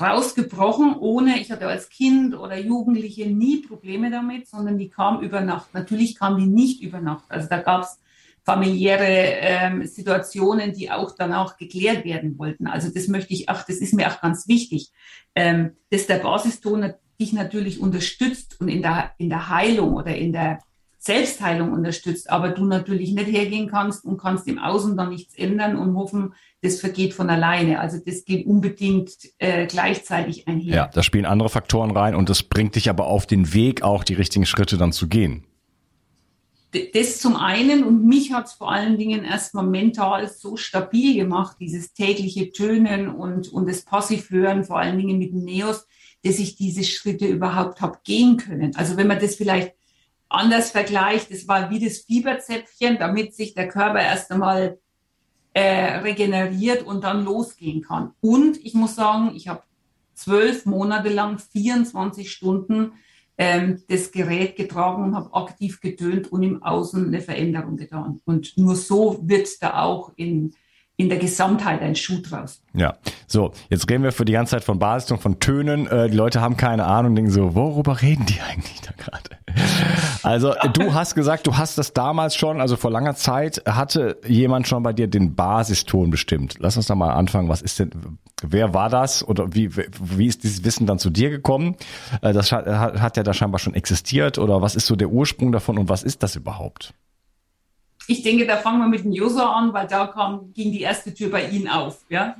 rausgebrochen, 0.00 0.96
ohne, 0.98 1.38
ich 1.38 1.50
hatte 1.50 1.66
als 1.66 1.90
Kind 1.90 2.34
oder 2.34 2.58
Jugendliche 2.58 3.28
nie 3.28 3.58
Probleme 3.58 4.10
damit, 4.10 4.48
sondern 4.48 4.78
die 4.78 4.88
kam 4.88 5.20
über 5.20 5.42
Nacht. 5.42 5.74
Natürlich 5.74 6.18
kam 6.18 6.38
die 6.38 6.46
nicht 6.46 6.82
über 6.82 7.00
Nacht. 7.00 7.24
Also 7.28 7.48
da 7.48 7.58
gab 7.58 7.82
es 7.82 7.98
familiäre 8.44 9.04
ähm, 9.06 9.86
Situationen, 9.86 10.72
die 10.72 10.90
auch 10.90 11.14
danach 11.16 11.56
geklärt 11.58 12.04
werden 12.04 12.38
wollten. 12.38 12.66
Also 12.66 12.88
das 12.92 13.06
möchte 13.08 13.34
ich 13.34 13.48
auch, 13.48 13.62
das 13.62 13.76
ist 13.76 13.94
mir 13.94 14.08
auch 14.08 14.20
ganz 14.20 14.48
wichtig, 14.48 14.90
ähm, 15.34 15.76
dass 15.90 16.06
der 16.06 16.16
Basiston 16.16 16.94
dich 17.20 17.32
natürlich 17.32 17.80
unterstützt 17.80 18.60
und 18.60 18.68
in 18.68 18.82
der, 18.82 19.12
in 19.18 19.28
der 19.28 19.48
Heilung 19.48 19.94
oder 19.94 20.16
in 20.16 20.32
der 20.32 20.60
Selbstheilung 20.98 21.72
unterstützt, 21.72 22.30
aber 22.30 22.50
du 22.50 22.64
natürlich 22.64 23.12
nicht 23.12 23.26
hergehen 23.26 23.68
kannst 23.68 24.04
und 24.04 24.18
kannst 24.18 24.46
im 24.46 24.60
Außen 24.60 24.96
dann 24.96 25.10
nichts 25.10 25.34
ändern 25.34 25.76
und 25.76 25.96
hoffen, 25.96 26.34
das 26.60 26.78
vergeht 26.78 27.12
von 27.12 27.28
alleine. 27.28 27.80
Also 27.80 27.98
das 27.98 28.24
geht 28.24 28.46
unbedingt 28.46 29.10
äh, 29.38 29.66
gleichzeitig 29.66 30.46
einher. 30.46 30.76
Ja, 30.76 30.86
da 30.86 31.02
spielen 31.02 31.26
andere 31.26 31.48
Faktoren 31.48 31.90
rein 31.90 32.14
und 32.14 32.28
das 32.28 32.44
bringt 32.44 32.76
dich 32.76 32.88
aber 32.88 33.06
auf 33.06 33.26
den 33.26 33.52
Weg, 33.52 33.82
auch 33.82 34.04
die 34.04 34.14
richtigen 34.14 34.46
Schritte 34.46 34.76
dann 34.76 34.92
zu 34.92 35.08
gehen. 35.08 35.44
Das 36.94 37.18
zum 37.18 37.34
einen 37.34 37.82
und 37.82 38.06
mich 38.06 38.32
hat 38.32 38.46
es 38.46 38.52
vor 38.52 38.70
allen 38.70 38.96
Dingen 38.96 39.24
erstmal 39.24 39.66
mental 39.66 40.28
so 40.28 40.56
stabil 40.56 41.16
gemacht, 41.16 41.56
dieses 41.58 41.92
tägliche 41.94 42.52
Tönen 42.52 43.08
und, 43.08 43.52
und 43.52 43.68
das 43.68 43.82
Passivhören, 43.82 44.62
vor 44.62 44.78
allen 44.78 44.98
Dingen 44.98 45.18
mit 45.18 45.32
dem 45.32 45.44
Neos, 45.44 45.86
dass 46.24 46.38
ich 46.38 46.56
diese 46.56 46.84
Schritte 46.84 47.26
überhaupt 47.26 47.80
habe 47.80 47.98
gehen 48.04 48.36
können. 48.36 48.74
Also 48.76 48.96
wenn 48.96 49.06
man 49.06 49.20
das 49.20 49.34
vielleicht 49.34 49.74
anders 50.28 50.70
vergleicht, 50.70 51.30
das 51.30 51.46
war 51.48 51.70
wie 51.70 51.84
das 51.84 51.98
Fieberzäpfchen, 51.98 52.98
damit 52.98 53.34
sich 53.34 53.54
der 53.54 53.68
Körper 53.68 54.00
erst 54.00 54.30
einmal 54.30 54.78
äh, 55.52 55.98
regeneriert 55.98 56.82
und 56.82 57.04
dann 57.04 57.24
losgehen 57.24 57.82
kann. 57.82 58.12
Und 58.20 58.56
ich 58.64 58.74
muss 58.74 58.94
sagen, 58.94 59.32
ich 59.34 59.48
habe 59.48 59.62
zwölf 60.14 60.66
Monate 60.66 61.08
lang 61.10 61.38
24 61.38 62.30
Stunden 62.30 62.92
ähm, 63.36 63.82
das 63.88 64.12
Gerät 64.12 64.56
getragen 64.56 65.04
und 65.04 65.14
habe 65.14 65.34
aktiv 65.34 65.80
getönt 65.80 66.30
und 66.30 66.42
im 66.42 66.62
Außen 66.62 67.06
eine 67.06 67.20
Veränderung 67.20 67.76
getan. 67.76 68.20
Und 68.24 68.56
nur 68.56 68.76
so 68.76 69.18
wird 69.22 69.62
da 69.62 69.82
auch 69.82 70.12
in 70.16 70.54
in 70.96 71.08
der 71.08 71.18
Gesamtheit 71.18 71.80
ein 71.80 71.96
Schuh 71.96 72.20
draus. 72.20 72.62
Ja, 72.74 72.94
so, 73.26 73.52
jetzt 73.70 73.90
reden 73.90 74.04
wir 74.04 74.12
für 74.12 74.24
die 74.24 74.32
ganze 74.32 74.52
Zeit 74.52 74.64
von 74.64 74.78
Basiston, 74.78 75.18
von 75.18 75.40
Tönen. 75.40 75.86
Äh, 75.86 76.10
die 76.10 76.16
Leute 76.16 76.40
haben 76.40 76.56
keine 76.56 76.84
Ahnung, 76.84 77.14
denken 77.14 77.30
so, 77.30 77.54
worüber 77.54 78.02
reden 78.02 78.26
die 78.26 78.40
eigentlich 78.40 78.80
da 78.82 78.92
gerade? 78.96 79.30
Also 80.22 80.54
du 80.74 80.92
hast 80.94 81.14
gesagt, 81.14 81.46
du 81.46 81.56
hast 81.56 81.78
das 81.78 81.94
damals 81.94 82.36
schon, 82.36 82.60
also 82.60 82.76
vor 82.76 82.90
langer 82.90 83.14
Zeit 83.14 83.62
hatte 83.66 84.18
jemand 84.26 84.68
schon 84.68 84.82
bei 84.82 84.92
dir 84.92 85.08
den 85.08 85.34
Basiston 85.34 86.10
bestimmt. 86.10 86.56
Lass 86.58 86.76
uns 86.76 86.86
da 86.86 86.94
mal 86.94 87.12
anfangen. 87.12 87.48
Was 87.48 87.62
ist 87.62 87.78
denn, 87.78 87.90
wer 88.42 88.74
war 88.74 88.90
das 88.90 89.26
oder 89.26 89.54
wie, 89.54 89.74
wie 89.74 90.26
ist 90.26 90.44
dieses 90.44 90.64
Wissen 90.64 90.86
dann 90.86 90.98
zu 90.98 91.08
dir 91.08 91.30
gekommen? 91.30 91.76
Äh, 92.20 92.34
das 92.34 92.52
hat, 92.52 92.66
hat 92.66 93.16
ja 93.16 93.22
da 93.22 93.32
scheinbar 93.32 93.58
schon 93.58 93.74
existiert 93.74 94.38
oder 94.38 94.60
was 94.60 94.74
ist 94.74 94.86
so 94.86 94.94
der 94.94 95.08
Ursprung 95.08 95.52
davon 95.52 95.78
und 95.78 95.88
was 95.88 96.02
ist 96.02 96.22
das 96.22 96.36
überhaupt? 96.36 96.94
Ich 98.08 98.22
denke, 98.22 98.46
da 98.46 98.56
fangen 98.56 98.80
wir 98.80 98.88
mit 98.88 99.04
dem 99.04 99.12
User 99.12 99.54
an, 99.54 99.72
weil 99.72 99.86
da 99.86 100.06
kam, 100.06 100.52
ging 100.52 100.72
die 100.72 100.80
erste 100.80 101.12
Tür 101.14 101.30
bei 101.30 101.48
Ihnen 101.48 101.68
auf. 101.68 102.04
Ja? 102.08 102.36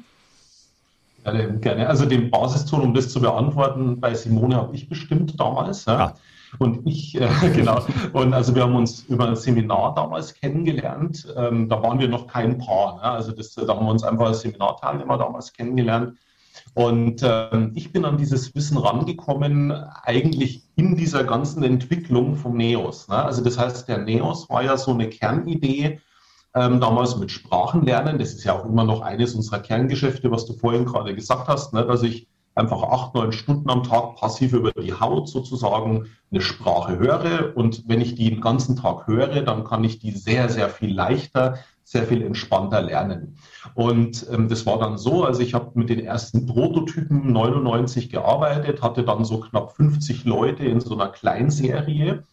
Gerne, 1.25 1.59
gerne. 1.59 1.89
Also 1.89 2.07
den 2.07 2.31
Basiston, 2.31 2.81
um 2.81 2.95
das 2.95 3.11
zu 3.11 3.21
beantworten, 3.21 4.01
bei 4.01 4.15
Simone 4.15 4.57
habe 4.57 4.75
ich 4.75 4.89
bestimmt 4.89 5.39
damals. 5.39 5.85
Ja. 5.85 5.99
Ah. 5.99 6.15
Und 6.59 6.87
ich, 6.87 7.19
äh, 7.21 7.29
genau. 7.55 7.85
Und 8.13 8.35
also 8.35 8.55
wir 8.55 8.63
haben 8.63 8.75
uns 8.75 9.05
über 9.05 9.29
ein 9.29 9.37
Seminar 9.37 9.95
damals 9.95 10.35
kennengelernt. 10.35 11.27
Ähm, 11.37 11.69
da 11.69 11.83
waren 11.83 11.99
wir 11.99 12.09
noch 12.09 12.27
kein 12.27 12.59
Paar. 12.59 12.97
Ne? 12.97 13.03
Also 13.03 13.33
das, 13.33 13.55
da 13.55 13.67
haben 13.69 13.87
wir 13.87 13.91
uns 13.91 14.05
einfach 14.05 14.27
als 14.27 14.41
Seminarteilnehmer 14.41 15.17
damals 15.17 15.53
kennengelernt. 15.53 16.19
Und 16.75 17.23
äh, 17.23 17.69
ich 17.75 17.93
bin 17.93 18.05
an 18.05 18.17
dieses 18.17 18.55
Wissen 18.55 18.79
rangekommen, 18.79 19.73
eigentlich 19.73 20.63
in 20.75 20.97
dieser 20.97 21.25
ganzen 21.25 21.63
Entwicklung 21.63 22.37
vom 22.37 22.57
NEOS. 22.57 23.09
Ne? 23.09 23.17
Also 23.17 23.45
das 23.45 23.59
heißt, 23.59 23.89
der 23.89 23.99
NEOS 23.99 24.49
war 24.49 24.63
ja 24.63 24.77
so 24.77 24.93
eine 24.93 25.09
Kernidee, 25.09 26.01
ähm, 26.55 26.81
damals 26.81 27.17
mit 27.17 27.31
Sprachenlernen. 27.31 28.19
Das 28.19 28.33
ist 28.33 28.45
ja 28.45 28.55
auch 28.55 28.65
immer 28.65 28.85
noch 28.85 29.03
eines 29.03 29.35
unserer 29.35 29.61
Kerngeschäfte, 29.61 30.31
was 30.31 30.47
du 30.47 30.55
vorhin 30.55 30.85
gerade 30.85 31.15
gesagt 31.15 31.49
hast, 31.49 31.73
ne? 31.73 31.85
dass 31.87 32.03
ich 32.03 32.27
einfach 32.55 32.83
acht, 32.83 33.15
neun 33.15 33.33
Stunden 33.33 33.71
am 33.71 33.83
Tag 33.83 34.17
passiv 34.17 34.53
über 34.53 34.73
die 34.73 34.93
Haut 34.93 35.29
sozusagen 35.29 36.09
eine 36.31 36.41
Sprache 36.41 36.99
höre. 36.99 37.57
Und 37.57 37.89
wenn 37.89 38.01
ich 38.01 38.15
die 38.15 38.31
den 38.31 38.41
ganzen 38.41 38.77
Tag 38.77 39.07
höre, 39.07 39.43
dann 39.43 39.65
kann 39.65 39.85
ich 39.85 39.99
die 39.99 40.11
sehr, 40.11 40.49
sehr 40.49 40.69
viel 40.69 40.95
leichter 40.95 41.59
sehr 41.93 42.05
viel 42.07 42.23
entspannter 42.23 42.83
lernen. 42.83 43.37
Und 43.75 44.27
ähm, 44.33 44.49
das 44.49 44.67
war 44.67 44.79
dann 44.79 44.99
so, 44.99 45.25
also 45.25 45.41
ich 45.41 45.55
habe 45.55 45.71
mit 45.75 45.91
den 45.91 46.01
ersten 46.01 46.47
Prototypen 46.47 47.33
99 47.33 48.11
gearbeitet, 48.11 48.83
hatte 48.83 49.05
dann 49.05 49.25
so 49.25 49.41
knapp 49.41 49.77
50 49.77 50.25
Leute 50.25 50.65
in 50.65 50.81
so 50.81 50.95
einer 50.95 51.09
Kleinserie 51.09 52.25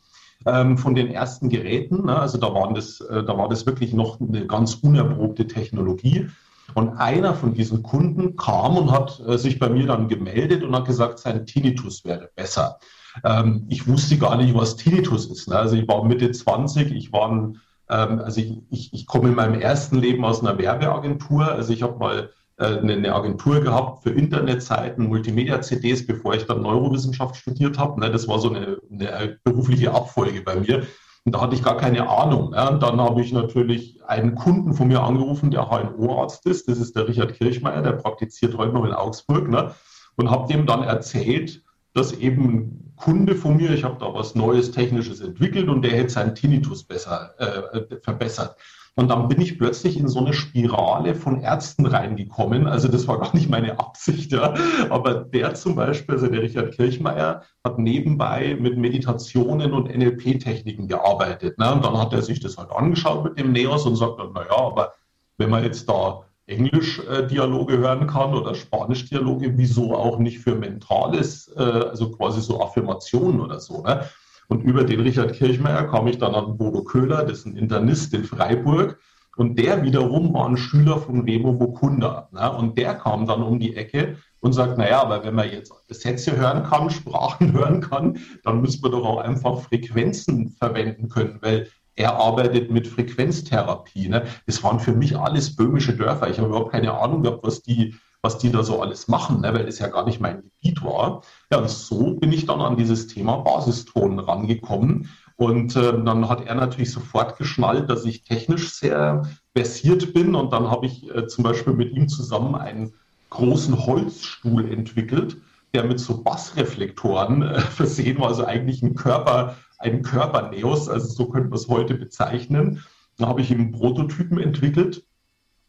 ähm, 0.45 0.78
von 0.78 0.95
den 0.95 1.10
ersten 1.10 1.50
Geräten. 1.50 2.06
Ne? 2.06 2.17
Also 2.17 2.38
da, 2.38 2.54
waren 2.54 2.74
das, 2.74 3.02
äh, 3.02 3.24
da 3.24 3.38
war 3.38 3.50
das 3.50 3.65
wirklich 3.65 3.93
noch 3.93 4.19
eine 4.19 4.48
ganz 4.48 4.76
unerprobte 4.76 5.45
Technologie. 5.45 6.28
Und 6.76 6.98
einer 6.98 7.34
von 7.34 7.54
diesen 7.54 7.84
Kunden 7.84 8.36
kam 8.36 8.78
und 8.78 8.91
hat 8.91 9.22
äh, 9.28 9.38
sich 9.38 9.60
bei 9.60 9.69
mir 9.69 9.88
dann 9.88 10.08
gemeldet 10.08 10.63
und 10.63 10.76
hat 10.76 10.86
gesagt, 10.86 11.19
sein 11.19 11.45
Tinnitus 11.45 12.06
wäre 12.06 12.30
besser. 12.36 12.78
Ähm, 13.24 13.65
ich 13.69 13.88
wusste 13.88 14.17
gar 14.17 14.38
nicht, 14.38 14.54
was 14.56 14.76
Tinnitus 14.78 15.26
ist. 15.26 15.50
Ne? 15.50 15.56
Also 15.56 15.76
ich 15.76 15.88
war 15.88 16.04
Mitte 16.04 16.32
20, 16.32 16.91
ich 16.91 17.12
war 17.12 17.30
ein 17.30 17.60
also 17.93 18.41
ich, 18.41 18.62
ich, 18.69 18.93
ich 18.93 19.08
komme 19.08 19.30
in 19.30 19.36
meinem 19.36 19.60
ersten 19.60 19.97
Leben 19.97 20.23
aus 20.23 20.41
einer 20.41 20.58
Werbeagentur. 20.58 21.52
Also 21.52 21.73
ich 21.73 21.82
habe 21.82 21.97
mal 21.97 22.30
äh, 22.58 22.78
eine 22.78 23.13
Agentur 23.13 23.62
gehabt 23.62 24.04
für 24.04 24.12
Internetseiten, 24.12 25.08
Multimedia-CDs, 25.08 26.06
bevor 26.06 26.36
ich 26.36 26.45
dann 26.45 26.62
Neurowissenschaft 26.62 27.38
studiert 27.38 27.78
habe. 27.78 27.99
Ne? 27.99 28.12
Das 28.12 28.28
war 28.28 28.39
so 28.39 28.49
eine, 28.49 28.78
eine 28.91 29.39
berufliche 29.43 29.93
Abfolge 29.93 30.41
bei 30.41 30.56
mir. 30.56 30.86
Und 31.25 31.36
da 31.36 31.41
hatte 31.41 31.56
ich 31.56 31.63
gar 31.63 31.78
keine 31.78 32.10
Ahnung. 32.10 32.52
Ne? 32.52 32.69
Und 32.69 32.84
dann 32.84 32.99
habe 33.02 33.21
ich 33.21 33.32
natürlich 33.34 34.02
einen 34.06 34.36
Kunden 34.36 34.73
von 34.73 34.88
mir 34.88 35.02
angerufen, 35.02 35.52
der 35.52 35.69
HNO-Arzt 35.69 36.45
ist. 36.45 36.67
Das 36.67 36.80
ist 36.80 36.95
der 36.95 37.08
Richard 37.08 37.34
Kirchmeier, 37.34 37.82
der 37.82 37.93
praktiziert 37.93 38.58
heute 38.58 38.73
noch 38.73 38.86
in 38.86 38.93
Augsburg. 38.93 39.49
Ne? 39.49 39.73
Und 40.15 40.30
habe 40.30 40.52
dem 40.52 40.65
dann 40.65 40.84
erzählt, 40.84 41.63
dass 41.93 42.12
eben 42.12 42.88
Kunde 42.99 43.35
von 43.35 43.57
mir, 43.57 43.71
ich 43.71 43.83
habe 43.83 43.97
da 43.99 44.13
was 44.13 44.35
Neues, 44.35 44.71
Technisches 44.71 45.21
entwickelt 45.21 45.69
und 45.69 45.81
der 45.81 45.91
hätte 45.91 46.09
seinen 46.09 46.35
Tinnitus 46.35 46.83
besser 46.83 47.33
äh, 47.39 47.97
verbessert. 48.01 48.57
Und 48.95 49.07
dann 49.07 49.29
bin 49.29 49.39
ich 49.39 49.57
plötzlich 49.57 49.97
in 49.97 50.09
so 50.09 50.19
eine 50.19 50.33
Spirale 50.33 51.15
von 51.15 51.39
Ärzten 51.39 51.85
reingekommen. 51.85 52.67
Also 52.67 52.89
das 52.89 53.07
war 53.07 53.17
gar 53.21 53.33
nicht 53.33 53.49
meine 53.49 53.79
Absicht, 53.79 54.33
ja. 54.33 54.53
Aber 54.89 55.15
der 55.15 55.53
zum 55.53 55.75
Beispiel, 55.75 56.15
also 56.15 56.27
der 56.27 56.41
Richard 56.41 56.73
Kirchmeier, 56.73 57.43
hat 57.63 57.79
nebenbei 57.79 58.57
mit 58.59 58.77
Meditationen 58.77 59.71
und 59.71 59.88
NLP-Techniken 59.88 60.89
gearbeitet. 60.89 61.57
Ne? 61.57 61.73
Und 61.73 61.85
dann 61.85 61.97
hat 61.97 62.12
er 62.12 62.21
sich 62.21 62.41
das 62.41 62.57
halt 62.57 62.71
angeschaut 62.71 63.23
mit 63.23 63.39
dem 63.39 63.53
Neos 63.53 63.85
und 63.85 63.95
sagt 63.95 64.19
dann, 64.19 64.33
naja, 64.33 64.57
aber 64.57 64.93
wenn 65.38 65.49
man 65.49 65.63
jetzt 65.63 65.88
da 65.88 66.25
Englisch-Dialoge 66.49 67.77
hören 67.77 68.07
kann 68.07 68.33
oder 68.33 68.55
Spanisch-Dialoge, 68.55 69.57
wieso 69.57 69.95
auch 69.95 70.19
nicht 70.19 70.39
für 70.39 70.55
Mentales, 70.55 71.53
äh, 71.55 71.62
also 71.62 72.12
quasi 72.12 72.41
so 72.41 72.62
Affirmationen 72.62 73.39
oder 73.39 73.59
so. 73.59 73.83
Ne? 73.83 74.03
Und 74.47 74.63
über 74.63 74.83
den 74.83 74.99
Richard 74.99 75.33
Kirchmeier 75.33 75.83
kam 75.85 76.07
ich 76.07 76.17
dann 76.17 76.33
an 76.33 76.57
Bodo 76.57 76.83
Köhler, 76.83 77.27
ein 77.27 77.55
Internist 77.55 78.13
in 78.13 78.23
Freiburg. 78.23 78.99
Und 79.38 79.57
der 79.57 79.83
wiederum 79.83 80.33
war 80.33 80.49
ein 80.49 80.57
Schüler 80.57 80.97
von 80.97 81.21
Remo 81.21 81.53
Bokunda. 81.53 82.27
Ne? 82.31 82.51
Und 82.51 82.77
der 82.77 82.95
kam 82.95 83.25
dann 83.25 83.43
um 83.43 83.59
die 83.59 83.75
Ecke 83.75 84.17
und 84.41 84.53
sagt, 84.53 84.77
naja, 84.77 85.01
aber 85.01 85.23
wenn 85.23 85.35
man 85.35 85.51
jetzt 85.51 85.71
Sätze 85.88 86.35
hören 86.35 86.63
kann, 86.63 86.89
Sprachen 86.89 87.53
hören 87.57 87.81
kann, 87.81 88.17
dann 88.43 88.62
müssen 88.62 88.83
wir 88.83 88.89
doch 88.89 89.05
auch 89.05 89.19
einfach 89.19 89.62
Frequenzen 89.62 90.49
verwenden 90.49 91.09
können, 91.09 91.38
weil 91.41 91.67
er 91.95 92.15
arbeitet 92.15 92.71
mit 92.71 92.88
Frequenztherapie. 92.88 94.10
Ne? 94.10 94.23
Das 94.45 94.63
waren 94.63 94.80
für 94.80 94.93
mich 94.93 95.17
alles 95.17 95.56
böhmische 95.56 95.95
Dörfer. 95.95 96.30
Ich 96.30 96.38
habe 96.38 96.49
überhaupt 96.49 96.71
keine 96.71 96.93
Ahnung 96.93 97.23
gehabt, 97.23 97.43
was 97.43 97.62
die, 97.62 97.95
was 98.21 98.38
die 98.38 98.52
da 98.52 98.63
so 98.63 98.82
alles 98.82 99.08
machen, 99.08 99.41
ne? 99.41 99.54
weil 99.54 99.65
das 99.65 99.80
ja 99.80 99.88
gar 99.88 100.06
nicht 100.06 100.19
mein 100.19 100.41
Gebiet 100.41 100.84
war. 100.84 101.21
Ja, 101.52 101.60
und 101.60 101.69
so 101.69 102.15
bin 102.15 102.32
ich 102.32 102.45
dann 102.45 102.62
an 102.62 102.78
dieses 102.78 103.08
Thema 103.08 103.38
Basiston 103.38 104.19
rangekommen. 104.19 105.10
Und 105.36 105.75
äh, 105.78 106.04
dann 106.04 106.28
hat 106.28 106.45
er 106.45 106.56
natürlich 106.56 106.91
sofort 106.91 107.38
geschnallt, 107.38 107.89
dass 107.89 108.04
ich 108.04 108.23
technisch 108.23 108.73
sehr 108.73 109.23
versiert 109.56 110.13
bin. 110.13 110.36
Und 110.36 110.52
dann 110.52 110.69
habe 110.69 110.86
ich 110.86 111.10
äh, 111.15 111.28
zum 111.28 111.45
Beispiel 111.45 111.73
mit 111.73 111.93
ihm 111.93 112.10
zusammen 112.10 112.56
einen 112.56 112.93
großen 113.30 113.86
Holzstuhl 113.86 114.71
entwickelt, 114.71 115.38
der 115.73 115.84
mit 115.84 115.99
so 115.99 116.23
Bassreflektoren 116.23 117.43
äh, 117.43 117.60
versehen 117.60 118.19
war, 118.19 118.28
also 118.28 118.45
eigentlich 118.45 118.82
ein 118.82 118.95
Körper, 118.95 119.56
ein 119.80 120.04
Körperneos, 120.04 120.88
also 120.89 121.08
so 121.08 121.30
könnte 121.30 121.50
man 121.50 121.58
es 121.58 121.68
heute 121.68 121.96
bezeichnen. 121.96 122.84
Da 123.18 123.28
habe 123.28 123.42
ich 123.42 123.52
einen 123.52 123.72
Prototypen 123.72 124.39
entwickelt 124.39 125.04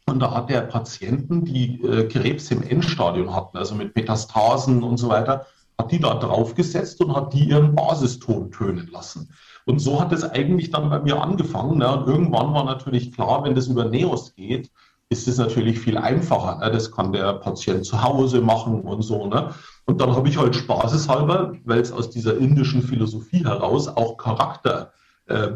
und 0.05 0.19
da 0.19 0.33
hat 0.33 0.49
der 0.49 0.61
Patienten, 0.61 1.45
die 1.45 1.81
äh, 1.83 2.07
Krebs 2.07 2.51
im 2.51 2.63
Endstadium 2.63 3.33
hatten, 3.35 3.57
also 3.57 3.75
mit 3.75 3.95
Metastasen 3.95 4.83
und 4.83 4.97
so 4.97 5.09
weiter, 5.09 5.45
hat 5.77 5.91
die 5.91 5.99
da 5.99 6.15
draufgesetzt 6.15 7.01
und 7.01 7.15
hat 7.15 7.33
die 7.33 7.49
ihren 7.49 7.75
Basiston 7.75 8.51
tönen 8.51 8.87
lassen. 8.91 9.33
Und 9.65 9.79
so 9.79 9.99
hat 9.99 10.11
es 10.11 10.23
eigentlich 10.23 10.71
dann 10.71 10.89
bei 10.89 10.99
mir 10.99 11.21
angefangen. 11.21 11.77
Ne? 11.77 11.91
Und 11.91 12.07
irgendwann 12.07 12.53
war 12.53 12.65
natürlich 12.65 13.13
klar, 13.13 13.43
wenn 13.43 13.55
das 13.55 13.67
über 13.67 13.85
Neos 13.85 14.35
geht, 14.35 14.71
ist 15.09 15.27
es 15.27 15.37
natürlich 15.37 15.79
viel 15.79 15.97
einfacher. 15.97 16.57
Ne? 16.57 16.71
Das 16.71 16.91
kann 16.91 17.13
der 17.13 17.33
Patient 17.33 17.85
zu 17.85 18.01
Hause 18.01 18.41
machen 18.41 18.81
und 18.81 19.01
so. 19.01 19.27
Ne? 19.27 19.53
Und 19.91 19.99
dann 19.99 20.15
habe 20.15 20.29
ich 20.29 20.37
halt 20.37 20.55
spaßeshalber, 20.55 21.51
weil 21.65 21.81
es 21.81 21.91
aus 21.91 22.09
dieser 22.09 22.37
indischen 22.37 22.81
Philosophie 22.81 23.43
heraus 23.43 23.89
auch 23.89 24.15
Charakter 24.15 24.93
äh, 25.25 25.49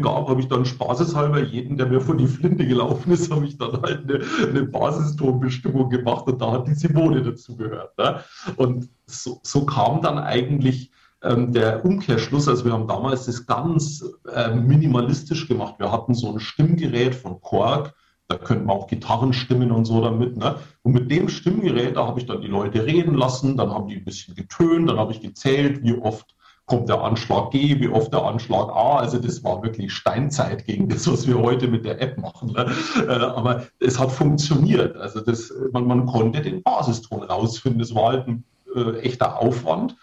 gab, 0.00 0.28
habe 0.28 0.40
ich 0.40 0.46
dann 0.46 0.64
spaßeshalber 0.64 1.40
jeden, 1.40 1.76
der 1.76 1.86
mir 1.86 2.00
vor 2.00 2.16
die 2.16 2.28
Flinte 2.28 2.64
gelaufen 2.64 3.10
ist, 3.10 3.32
habe 3.32 3.46
ich 3.46 3.58
dann 3.58 3.82
halt 3.82 4.08
eine, 4.08 4.20
eine 4.48 4.62
Basistonbestimmung 4.62 5.90
gemacht 5.90 6.28
und 6.28 6.40
da 6.40 6.52
hat 6.52 6.68
die 6.68 6.74
Simone 6.74 7.24
dazu 7.24 7.56
gehört. 7.56 7.98
Ne? 7.98 8.20
Und 8.54 8.88
so, 9.06 9.40
so 9.42 9.66
kam 9.66 10.00
dann 10.00 10.18
eigentlich 10.18 10.92
ähm, 11.24 11.52
der 11.52 11.84
Umkehrschluss, 11.84 12.46
also 12.46 12.64
wir 12.64 12.72
haben 12.72 12.86
damals 12.86 13.26
das 13.26 13.48
ganz 13.48 14.04
äh, 14.32 14.54
minimalistisch 14.54 15.48
gemacht. 15.48 15.74
Wir 15.78 15.90
hatten 15.90 16.14
so 16.14 16.32
ein 16.32 16.38
Stimmgerät 16.38 17.16
von 17.16 17.40
Korg, 17.40 17.96
da 18.30 18.38
könnte 18.38 18.64
man 18.64 18.76
auch 18.76 18.86
Gitarren 18.86 19.32
stimmen 19.32 19.72
und 19.72 19.84
so 19.86 20.00
damit. 20.00 20.36
Ne? 20.36 20.54
Und 20.82 20.92
mit 20.92 21.10
dem 21.10 21.28
Stimmgerät, 21.28 21.96
da 21.96 22.06
habe 22.06 22.20
ich 22.20 22.26
dann 22.26 22.40
die 22.40 22.46
Leute 22.46 22.86
reden 22.86 23.14
lassen, 23.14 23.56
dann 23.56 23.70
haben 23.72 23.88
die 23.88 23.96
ein 23.96 24.04
bisschen 24.04 24.36
getönt, 24.36 24.88
dann 24.88 24.98
habe 24.98 25.12
ich 25.12 25.20
gezählt, 25.20 25.82
wie 25.82 25.94
oft 25.94 26.36
kommt 26.64 26.88
der 26.88 27.02
Anschlag 27.02 27.50
G, 27.50 27.80
wie 27.80 27.88
oft 27.88 28.12
der 28.12 28.22
Anschlag 28.22 28.68
A. 28.68 28.98
Also 28.98 29.18
das 29.18 29.42
war 29.42 29.64
wirklich 29.64 29.92
Steinzeit 29.92 30.64
gegen 30.64 30.88
das, 30.88 31.10
was 31.10 31.26
wir 31.26 31.38
heute 31.38 31.66
mit 31.66 31.84
der 31.84 32.00
App 32.00 32.18
machen. 32.18 32.52
Ne? 32.52 32.70
Äh, 33.08 33.10
aber 33.10 33.66
es 33.80 33.98
hat 33.98 34.12
funktioniert. 34.12 34.96
Also 34.96 35.20
das, 35.20 35.52
man, 35.72 35.86
man 35.88 36.06
konnte 36.06 36.40
den 36.40 36.62
Basiston 36.62 37.24
rausfinden. 37.24 37.80
Das 37.80 37.92
war 37.96 38.12
halt 38.12 38.28
ein 38.28 38.44
äh, 38.76 39.00
echter 39.00 39.40
Aufwand. 39.40 39.96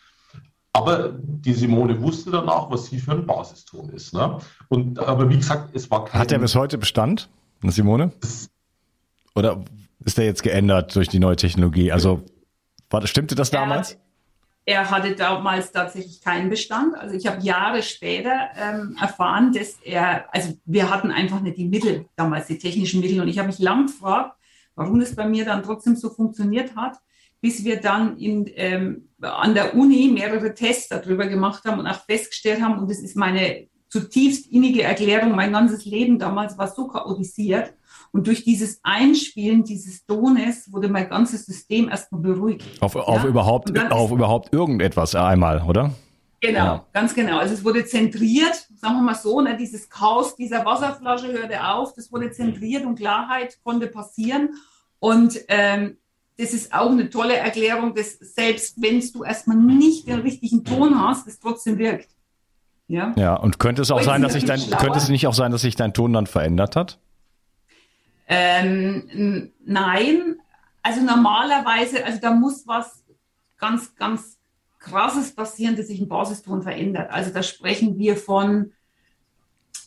Aber 0.74 1.14
die 1.18 1.54
Simone 1.54 2.02
wusste 2.02 2.32
danach, 2.32 2.70
was 2.70 2.88
sie 2.88 3.00
für 3.00 3.14
ein 3.14 3.26
Basiston 3.26 3.90
ist. 3.92 4.14
Ne? 4.14 4.38
Und, 4.68 5.00
aber 5.00 5.30
wie 5.30 5.38
gesagt, 5.38 5.70
es 5.74 5.90
war 5.90 6.04
kein... 6.04 6.20
Hat 6.20 6.34
er 6.34 6.40
bis 6.40 6.56
heute 6.56 6.78
Bestand, 6.78 7.30
Simone? 7.64 8.12
Oder 9.36 9.64
ist 10.04 10.18
der 10.18 10.26
jetzt 10.26 10.44
geändert 10.44 10.96
durch 10.96 11.08
die 11.08 11.20
neue 11.20 11.36
Technologie? 11.36 11.92
Also 11.92 12.24
war, 12.90 13.06
stimmte 13.08 13.36
das 13.36 13.52
damals? 13.52 13.98
Er 14.66 14.90
hatte 14.90 15.16
damals 15.16 15.72
tatsächlich 15.72 16.22
keinen 16.22 16.50
Bestand. 16.50 16.96
Also 16.96 17.16
ich 17.16 17.26
habe 17.28 17.42
Jahre 17.42 17.84
später 17.84 18.50
ähm, 18.56 18.98
erfahren, 19.00 19.54
dass 19.54 19.80
er, 19.82 20.34
also 20.34 20.58
wir 20.66 20.90
hatten 20.90 21.12
einfach 21.12 21.40
nicht 21.40 21.58
die 21.58 21.68
Mittel 21.68 22.06
damals, 22.16 22.48
die 22.48 22.58
technischen 22.58 23.00
Mittel. 23.00 23.22
Und 23.22 23.30
ich 23.30 23.38
habe 23.38 23.48
mich 23.48 23.60
lang 23.60 23.88
gefragt, 23.88 24.38
warum 24.76 25.00
das 25.00 25.16
bei 25.16 25.28
mir 25.28 25.46
dann 25.46 25.64
trotzdem 25.64 25.96
so 25.96 26.10
funktioniert 26.10 26.76
hat 26.76 26.98
bis 27.42 27.64
wir 27.64 27.80
dann 27.80 28.18
in, 28.18 28.50
ähm, 28.56 29.10
an 29.22 29.54
der 29.54 29.76
Uni 29.76 30.10
mehrere 30.12 30.54
Tests 30.54 30.90
darüber 30.90 31.28
gemacht 31.28 31.64
haben 31.66 31.80
und 31.80 31.88
auch 31.88 32.04
festgestellt 32.06 32.62
haben, 32.62 32.80
und 32.80 32.90
das 32.90 33.00
ist 33.00 33.16
meine 33.16 33.68
zutiefst 33.90 34.48
innige 34.52 34.84
Erklärung, 34.84 35.36
mein 35.36 35.52
ganzes 35.52 35.86
Leben 35.86 36.20
damals 36.20 36.58
war 36.58 36.68
so 36.68 36.88
chaotisiert. 36.88 37.74
Und 38.12 38.28
durch 38.28 38.44
dieses 38.44 38.80
Einspielen 38.84 39.64
dieses 39.64 40.06
Tones 40.06 40.72
wurde 40.72 40.88
mein 40.88 41.10
ganzes 41.10 41.46
System 41.46 41.90
erstmal 41.90 42.22
beruhigt. 42.22 42.66
Auf, 42.82 42.96
ja? 42.96 43.02
auf, 43.02 43.24
überhaupt, 43.26 43.78
auf 43.92 44.12
überhaupt 44.12 44.54
irgendetwas 44.54 45.14
einmal, 45.16 45.62
oder? 45.64 45.92
Genau, 46.40 46.66
ja. 46.66 46.86
ganz 46.94 47.16
genau. 47.16 47.40
Also 47.40 47.56
es 47.56 47.64
wurde 47.66 47.86
zentriert, 47.86 48.68
sagen 48.76 48.96
wir 48.96 49.02
mal 49.02 49.16
so, 49.16 49.42
ne, 49.42 49.58
dieses 49.58 49.90
Chaos 49.90 50.36
dieser 50.36 50.66
Wasserflasche 50.66 51.32
hörte 51.32 51.68
auf, 51.68 51.94
das 51.94 52.12
wurde 52.12 52.32
zentriert 52.32 52.86
und 52.86 52.96
Klarheit 52.96 53.58
konnte 53.64 53.88
passieren. 53.88 54.50
Und 55.00 55.40
ähm, 55.48 55.98
das 56.38 56.54
ist 56.54 56.74
auch 56.74 56.92
eine 56.92 57.10
tolle 57.10 57.36
Erklärung, 57.36 57.96
dass 57.96 58.20
selbst 58.20 58.80
wenn 58.82 59.00
du 59.12 59.24
erstmal 59.24 59.58
nicht 59.58 60.08
den 60.08 60.20
richtigen 60.20 60.64
Ton 60.64 61.02
hast, 61.02 61.28
es 61.28 61.40
trotzdem 61.40 61.80
wirkt. 61.80 62.10
Ja, 62.88 63.14
ja 63.18 63.36
und 63.36 63.60
könnte 63.60 63.82
es 63.82 63.92
auch 63.92 64.02
sein, 64.02 64.22
dass 64.22 64.34
sich 64.34 64.46
dein, 64.46 64.60
könnte 64.60 64.98
es 64.98 65.10
nicht 65.10 65.28
auch 65.28 65.34
sein, 65.34 65.52
dass 65.52 65.62
sich 65.62 65.76
dein 65.76 65.94
Ton 65.94 66.14
dann 66.14 66.28
verändert 66.28 66.76
hat? 66.76 67.00
Ähm, 68.28 69.52
nein, 69.66 70.36
also 70.82 71.02
normalerweise, 71.02 72.06
also 72.06 72.20
da 72.22 72.32
muss 72.32 72.66
was 72.68 73.04
ganz, 73.58 73.96
ganz 73.96 74.38
krasses 74.80 75.36
passieren, 75.36 75.76
dass 75.76 75.88
sich 75.88 76.00
ein 76.00 76.08
Basiston 76.08 76.62
verändert. 76.62 77.12
Also 77.12 77.32
da 77.32 77.44
sprechen 77.44 77.98
wir 77.98 78.16
von 78.16 78.72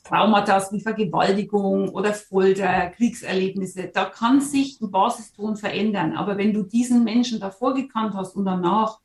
Traumata 0.04 0.60
wie 0.72 0.80
Vergewaltigung 0.80 1.90
oder 1.90 2.12
Folter, 2.14 2.88
Kriegserlebnisse, 2.90 3.90
da 3.92 4.06
kann 4.06 4.40
sich 4.40 4.80
ein 4.80 4.90
Basiston 4.90 5.56
verändern. 5.56 6.16
Aber 6.16 6.36
wenn 6.36 6.52
du 6.52 6.62
diesen 6.62 7.04
Menschen 7.04 7.40
davor 7.40 7.74
gekannt 7.74 8.14
hast 8.14 8.34
und 8.34 8.44
danach, 8.44 8.98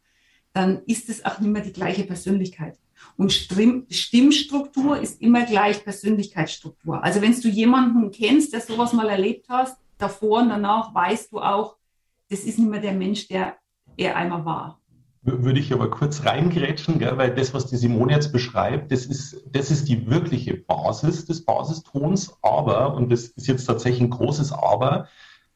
dann 0.54 0.82
ist 0.86 1.10
es 1.10 1.24
auch 1.24 1.40
nicht 1.40 1.52
mehr 1.52 1.62
die 1.62 1.74
gleiche 1.74 2.04
Persönlichkeit. 2.04 2.78
Und 3.18 3.32
Stimmstruktur 3.32 5.00
ist 5.00 5.22
immer 5.22 5.46
gleich 5.46 5.84
Persönlichkeitsstruktur. 5.84 7.04
Also 7.04 7.22
wenn 7.22 7.40
du 7.40 7.48
jemanden 7.48 8.12
kennst, 8.12 8.54
der 8.54 8.62
sowas 8.62 8.94
mal 8.94 9.10
erlebt 9.10 9.48
hast, 9.50 9.78
davor 9.98 10.42
und 10.42 10.50
danach 10.50 10.94
weißt 10.94 11.32
du 11.32 11.40
auch, 11.40 11.78
das 12.30 12.40
ist 12.40 12.60
nicht 12.60 12.70
mehr 12.70 12.82
der 12.82 12.94
Mensch, 12.94 13.28
der 13.28 13.58
er 13.98 14.16
einmal 14.16 14.44
war 14.44 14.80
würde 15.26 15.60
ich 15.60 15.74
aber 15.74 15.90
kurz 15.90 16.24
reingrätschen, 16.24 17.00
gell, 17.00 17.18
weil 17.18 17.34
das, 17.34 17.54
was 17.54 17.66
die 17.66 17.78
Simone 17.78 18.14
jetzt 18.14 18.32
beschreibt, 18.32 18.92
das 18.92 19.06
ist, 19.06 19.44
das 19.52 19.72
ist 19.72 19.90
die 19.90 20.08
wirkliche 20.10 20.54
Basis 20.54 21.26
des 21.26 21.44
Basistons. 21.44 22.38
Aber, 22.44 22.94
und 22.94 23.12
das 23.12 23.26
ist 23.30 23.48
jetzt 23.48 23.66
tatsächlich 23.66 24.02
ein 24.02 24.10
großes 24.12 24.52
Aber, 24.52 25.08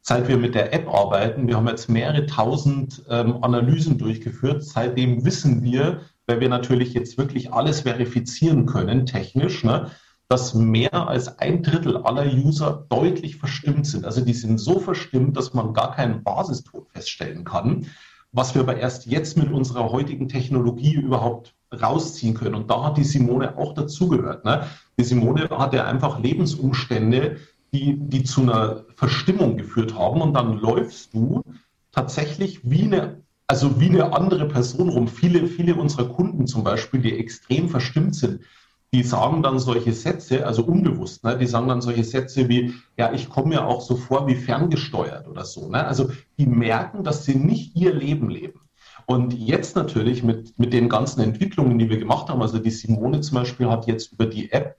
seit 0.02 0.28
wir 0.28 0.38
mit 0.38 0.56
der 0.56 0.73
App 0.73 0.88
arbeiten, 0.88 1.47
wir 1.47 1.56
haben 1.56 1.67
jetzt 1.67 1.88
mehrere 1.88 2.25
tausend 2.25 3.04
ähm, 3.10 3.43
Analysen 3.43 3.99
durchgeführt, 3.99 4.63
seitdem 4.63 5.23
wissen 5.23 5.62
wir, 5.62 6.02
weil 6.30 6.39
wir 6.39 6.50
natürlich 6.50 6.94
jetzt 6.94 7.18
wirklich 7.18 7.52
alles 7.52 7.82
verifizieren 7.82 8.65
können, 8.65 9.06
technisch, 9.06 9.63
ne, 9.63 9.92
dass 10.30 10.54
mehr 10.54 11.10
als 11.10 11.39
ein 11.39 11.63
Drittel 11.63 11.98
aller 11.98 12.32
User 12.32 12.86
deutlich 12.89 13.36
verstimmt 13.36 13.88
sind. 13.88 14.06
Also 14.06 14.22
die 14.22 14.34
sind 14.34 14.60
so 14.60 14.80
verstimmt, 14.80 15.36
dass 15.36 15.54
man 15.54 15.74
gar 15.74 15.96
keinen 15.96 16.24
Basiston 16.24 16.86
feststellen 16.94 17.44
kann 17.44 17.88
was 18.32 18.54
wir 18.54 18.62
aber 18.62 18.78
erst 18.78 19.06
jetzt 19.06 19.38
mit 19.38 19.52
unserer 19.52 19.92
heutigen 19.92 20.28
Technologie 20.28 20.94
überhaupt 20.94 21.56
rausziehen 21.74 22.34
können. 22.34 22.56
Und 22.56 22.70
da 22.70 22.84
hat 22.84 22.98
die 22.98 23.04
Simone 23.04 23.58
auch 23.58 23.74
dazugehört. 23.74 24.46
Ne? 24.46 24.65
Die 25.00 25.04
Simone 25.04 25.50
hatte 25.50 25.86
einfach 25.86 26.20
Lebensumstände, 26.20 27.38
die, 27.74 27.98
die 27.98 28.24
zu 28.24 28.42
einer 28.42 28.86
Verstimmung 28.96 29.58
geführt 29.58 29.98
haben. 29.98 30.22
Und 30.22 30.34
dann 30.34 30.58
läufst 30.58 31.13
du 31.13 31.44
tatsächlich 31.92 32.70
wie 32.70 32.84
eine, 32.84 33.22
also 33.50 33.80
wie 33.80 33.90
eine 33.90 34.14
andere 34.14 34.48
Person 34.48 34.90
rum. 34.90 35.08
Viele, 35.08 35.48
viele 35.48 35.74
unserer 35.74 36.08
Kunden 36.08 36.46
zum 36.46 36.64
Beispiel, 36.64 37.02
die 37.02 37.18
extrem 37.18 37.68
verstimmt 37.68 38.16
sind, 38.16 38.42
die 38.94 39.02
sagen 39.02 39.42
dann 39.42 39.58
solche 39.58 39.92
Sätze, 39.92 40.46
also 40.46 40.64
unbewusst, 40.64 41.24
ne, 41.24 41.36
die 41.36 41.48
sagen 41.48 41.68
dann 41.68 41.82
solche 41.82 42.04
Sätze 42.04 42.48
wie, 42.48 42.76
ja, 42.96 43.12
ich 43.12 43.28
komme 43.28 43.50
mir 43.50 43.66
auch 43.66 43.82
so 43.82 43.96
vor 43.96 44.28
wie 44.28 44.36
ferngesteuert 44.36 45.28
oder 45.28 45.46
so. 45.46 45.68
Ne? 45.68 45.84
Also 45.84 46.12
die 46.38 46.46
merken, 46.46 47.04
dass 47.04 47.26
sie 47.26 47.36
nicht 47.36 47.76
ihr 47.76 47.94
Leben 47.94 48.30
leben. 48.30 48.62
Und 49.08 49.34
jetzt 49.34 49.76
natürlich 49.76 50.22
mit, 50.22 50.58
mit 50.60 50.72
den 50.72 50.88
ganzen 50.88 51.22
Entwicklungen, 51.22 51.80
die 51.80 51.90
wir 51.90 51.98
gemacht 51.98 52.30
haben, 52.30 52.44
also 52.44 52.60
die 52.60 52.70
Simone 52.70 53.22
zum 53.22 53.36
Beispiel 53.36 53.68
hat 53.68 53.88
jetzt 53.88 54.14
über 54.14 54.28
die 54.28 54.52
App 54.52 54.78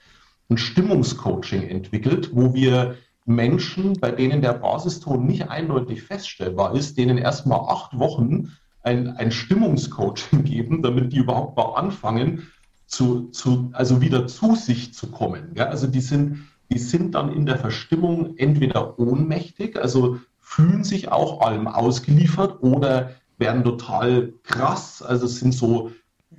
ein 0.48 0.58
Stimmungscoaching 0.58 1.68
entwickelt, 1.68 2.30
wo 2.32 2.54
wir 2.54 2.96
Menschen, 3.34 3.94
bei 4.00 4.10
denen 4.10 4.42
der 4.42 4.54
Basiston 4.54 5.26
nicht 5.26 5.48
eindeutig 5.48 6.02
feststellbar 6.02 6.74
ist, 6.74 6.98
denen 6.98 7.18
erstmal 7.18 7.60
acht 7.60 7.98
Wochen 7.98 8.52
ein, 8.82 9.16
ein 9.16 9.30
Stimmungscoaching 9.30 10.44
geben, 10.44 10.82
damit 10.82 11.12
die 11.12 11.18
überhaupt 11.18 11.56
mal 11.56 11.74
anfangen, 11.74 12.48
zu, 12.86 13.28
zu, 13.28 13.70
also 13.72 14.00
wieder 14.00 14.26
zu 14.26 14.56
sich 14.56 14.94
zu 14.94 15.10
kommen. 15.10 15.52
Ja? 15.54 15.66
Also 15.66 15.86
die 15.86 16.00
sind, 16.00 16.48
die 16.70 16.78
sind 16.78 17.14
dann 17.14 17.32
in 17.32 17.46
der 17.46 17.58
Verstimmung 17.58 18.36
entweder 18.36 18.98
ohnmächtig, 18.98 19.80
also 19.80 20.18
fühlen 20.40 20.82
sich 20.82 21.12
auch 21.12 21.40
allem 21.40 21.68
ausgeliefert 21.68 22.62
oder 22.62 23.10
werden 23.38 23.62
total 23.62 24.34
krass, 24.42 25.02
also 25.02 25.26
sind 25.26 25.54
so 25.54 25.92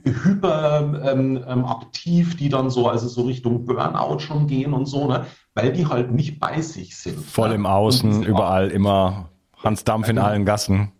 hyperaktiv, 0.03 1.07
ähm, 1.07 1.43
ähm, 1.47 2.37
die 2.37 2.49
dann 2.49 2.69
so, 2.69 2.87
also 2.87 3.07
so 3.07 3.23
Richtung 3.23 3.65
Burnout 3.65 4.19
schon 4.19 4.47
gehen 4.47 4.73
und 4.73 4.85
so, 4.85 5.07
ne? 5.07 5.25
Weil 5.53 5.73
die 5.73 5.87
halt 5.87 6.11
nicht 6.11 6.39
bei 6.39 6.61
sich 6.61 6.95
sind. 6.95 7.19
Voll 7.19 7.51
im 7.51 7.65
Außen, 7.65 8.23
überall 8.23 8.69
immer 8.69 9.29
Hans 9.63 9.83
Dampf 9.83 10.09
in 10.09 10.17
allen 10.17 10.45
Gassen. 10.45 10.91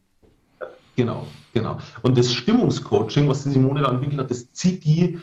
Genau, 0.95 1.25
genau. 1.53 1.77
Und 2.01 2.17
das 2.17 2.33
Stimmungscoaching, 2.33 3.27
was 3.27 3.43
die 3.43 3.51
Simone 3.51 3.81
da 3.81 3.91
entwickelt 3.91 4.19
hat, 4.19 4.31
das 4.31 4.51
zieht 4.51 4.83
die 4.83 5.19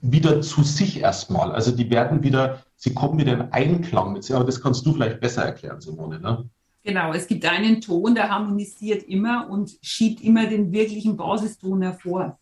wieder 0.00 0.40
zu 0.42 0.62
sich 0.62 1.00
erstmal. 1.00 1.52
Also 1.52 1.70
die 1.70 1.88
werden 1.90 2.22
wieder, 2.22 2.62
sie 2.76 2.92
kommen 2.92 3.18
wieder 3.18 3.32
in 3.32 3.52
Einklang 3.52 4.12
mit 4.12 4.24
sich. 4.24 4.34
Aber 4.34 4.44
das 4.44 4.60
kannst 4.60 4.84
du 4.84 4.92
vielleicht 4.92 5.20
besser 5.20 5.44
erklären, 5.44 5.80
Simone. 5.80 6.20
Ne? 6.20 6.48
Genau, 6.82 7.12
es 7.12 7.28
gibt 7.28 7.44
einen 7.46 7.80
Ton, 7.80 8.14
der 8.14 8.28
harmonisiert 8.28 9.04
immer 9.04 9.48
und 9.48 9.78
schiebt 9.82 10.20
immer 10.20 10.46
den 10.46 10.72
wirklichen 10.72 11.16
Basiston 11.16 11.82
hervor. 11.82 12.38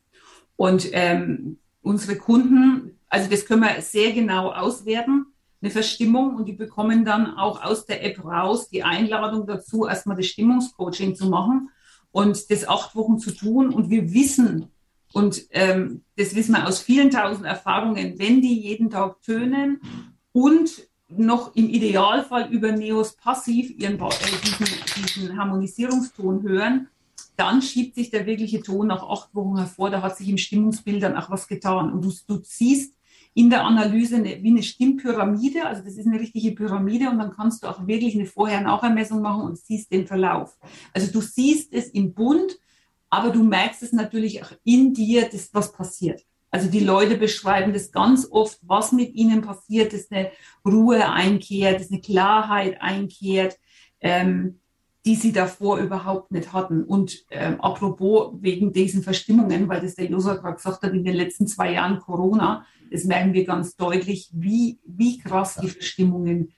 Und 0.57 0.89
ähm, 0.93 1.59
unsere 1.83 2.17
Kunden, 2.17 2.99
also 3.09 3.29
das 3.29 3.45
können 3.45 3.63
wir 3.63 3.83
sehr 3.83 4.13
genau 4.13 4.51
auswerten, 4.51 5.27
eine 5.63 5.71
Verstimmung 5.71 6.37
und 6.37 6.47
die 6.47 6.53
bekommen 6.53 7.05
dann 7.05 7.37
auch 7.37 7.63
aus 7.63 7.85
der 7.87 8.05
App 8.05 8.25
raus 8.25 8.69
die 8.69 8.83
Einladung 8.83 9.47
dazu, 9.47 9.87
erstmal 9.87 10.17
das 10.17 10.27
Stimmungscoaching 10.27 11.15
zu 11.15 11.29
machen 11.29 11.71
und 12.13 12.51
das 12.51 12.67
acht 12.67 12.95
Wochen 12.97 13.19
zu 13.19 13.33
tun. 13.33 13.73
Und 13.73 13.91
wir 13.91 14.13
wissen, 14.13 14.71
und 15.13 15.43
ähm, 15.51 16.03
das 16.17 16.35
wissen 16.35 16.53
wir 16.55 16.67
aus 16.67 16.81
vielen 16.81 17.11
tausend 17.11 17.47
Erfahrungen, 17.47 18.19
wenn 18.19 18.41
die 18.41 18.59
jeden 18.59 18.91
Tag 18.91 19.21
tönen 19.23 19.81
und 20.33 20.89
noch 21.09 21.55
im 21.57 21.69
Idealfall 21.69 22.51
über 22.53 22.73
Neos 22.73 23.17
passiv 23.17 23.71
ihren, 23.71 23.99
äh, 23.99 24.09
diesen, 24.45 24.67
diesen 24.97 25.37
Harmonisierungston 25.37 26.43
hören, 26.43 26.89
dann 27.37 27.63
schiebt 27.63 27.97
sich 27.97 28.11
der 28.11 28.27
wirkliche 28.27 28.63
Ton 28.63 28.87
nach 28.87 29.03
acht 29.03 29.35
Wochen 29.35 29.57
hervor. 29.57 29.91
Da 29.91 30.03
hat 30.03 30.17
sich 30.17 30.29
im 30.29 30.39
Stimmungsbild 30.39 31.03
dann 31.03 31.17
auch 31.17 31.31
was 31.31 31.49
getan. 31.49 31.93
Und 31.93 32.05
du, 32.05 32.13
du 32.27 32.41
siehst 32.45 32.95
in 33.35 33.51
der 33.51 33.65
Analyse 33.65 34.17
eine, 34.17 34.43
wie 34.43 34.51
eine 34.51 34.63
Stimmpyramide, 34.63 35.67
also 35.67 35.83
das 35.83 35.97
ist 35.97 36.07
eine 36.07 36.19
richtige 36.19 36.53
Pyramide 36.53 37.11
und 37.11 37.19
dann 37.19 37.31
kannst 37.31 37.63
du 37.63 37.69
auch 37.69 37.87
wirklich 37.87 38.15
eine 38.15 38.27
Vorher-Nachher-Messung 38.27 39.23
machen 39.23 39.43
und 39.43 39.59
siehst 39.59 39.93
den 39.93 40.07
Verlauf. 40.07 40.59
Also 40.93 41.13
du 41.13 41.21
siehst 41.21 41.73
es 41.73 41.89
im 41.89 42.13
Bund, 42.13 42.59
aber 43.09 43.31
du 43.31 43.43
merkst 43.43 43.83
es 43.83 43.93
natürlich 43.93 44.43
auch 44.43 44.53
in 44.65 44.95
dir, 44.95 45.29
dass 45.29 45.55
was 45.55 45.73
passiert. 45.73 46.23
Also 46.51 46.69
die 46.69 46.81
Leute 46.81 47.17
beschreiben 47.17 47.73
das 47.73 47.93
ganz 47.93 48.27
oft, 48.29 48.59
was 48.63 48.91
mit 48.91 49.15
ihnen 49.15 49.43
passiert, 49.43 49.93
dass 49.93 50.11
eine 50.11 50.33
Ruhe 50.67 51.09
einkehrt, 51.09 51.81
dass 51.81 51.93
eine 51.93 52.01
Klarheit 52.01 52.81
einkehrt, 52.81 53.57
ähm, 54.01 54.61
die 55.05 55.15
sie 55.15 55.33
davor 55.33 55.79
überhaupt 55.79 56.33
nicht 56.33 56.53
hatten. 56.53 56.83
Und 56.83 57.25
ähm, 57.31 57.61
apropos 57.61 58.35
wegen 58.41 58.73
diesen 58.73 59.03
Verstimmungen, 59.03 59.69
weil 59.69 59.81
das 59.81 59.95
der 59.95 60.07
Josa 60.07 60.35
gerade 60.35 60.57
gesagt 60.57 60.83
hat, 60.83 60.93
in 60.93 61.05
den 61.05 61.15
letzten 61.15 61.47
zwei 61.47 61.73
Jahren 61.73 62.01
Corona, 62.01 62.67
das 62.91 63.05
merken 63.05 63.33
wir 63.33 63.45
ganz 63.45 63.77
deutlich, 63.77 64.29
wie, 64.33 64.79
wie 64.85 65.19
krass 65.19 65.57
die 65.57 65.69
Verstimmungen 65.69 66.53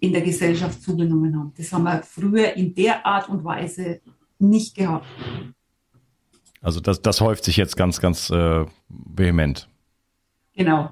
in 0.00 0.12
der 0.12 0.22
Gesellschaft 0.22 0.82
zugenommen 0.82 1.38
haben. 1.38 1.52
Das 1.56 1.72
haben 1.72 1.84
wir 1.84 2.02
früher 2.02 2.54
in 2.54 2.74
der 2.74 3.06
Art 3.06 3.28
und 3.28 3.44
Weise 3.44 4.00
nicht 4.38 4.74
gehabt. 4.74 5.06
Also 6.60 6.80
das, 6.80 7.02
das 7.02 7.20
häuft 7.20 7.44
sich 7.44 7.56
jetzt 7.56 7.76
ganz, 7.76 8.00
ganz 8.00 8.30
äh, 8.30 8.64
vehement. 8.88 9.68
Genau. 10.54 10.90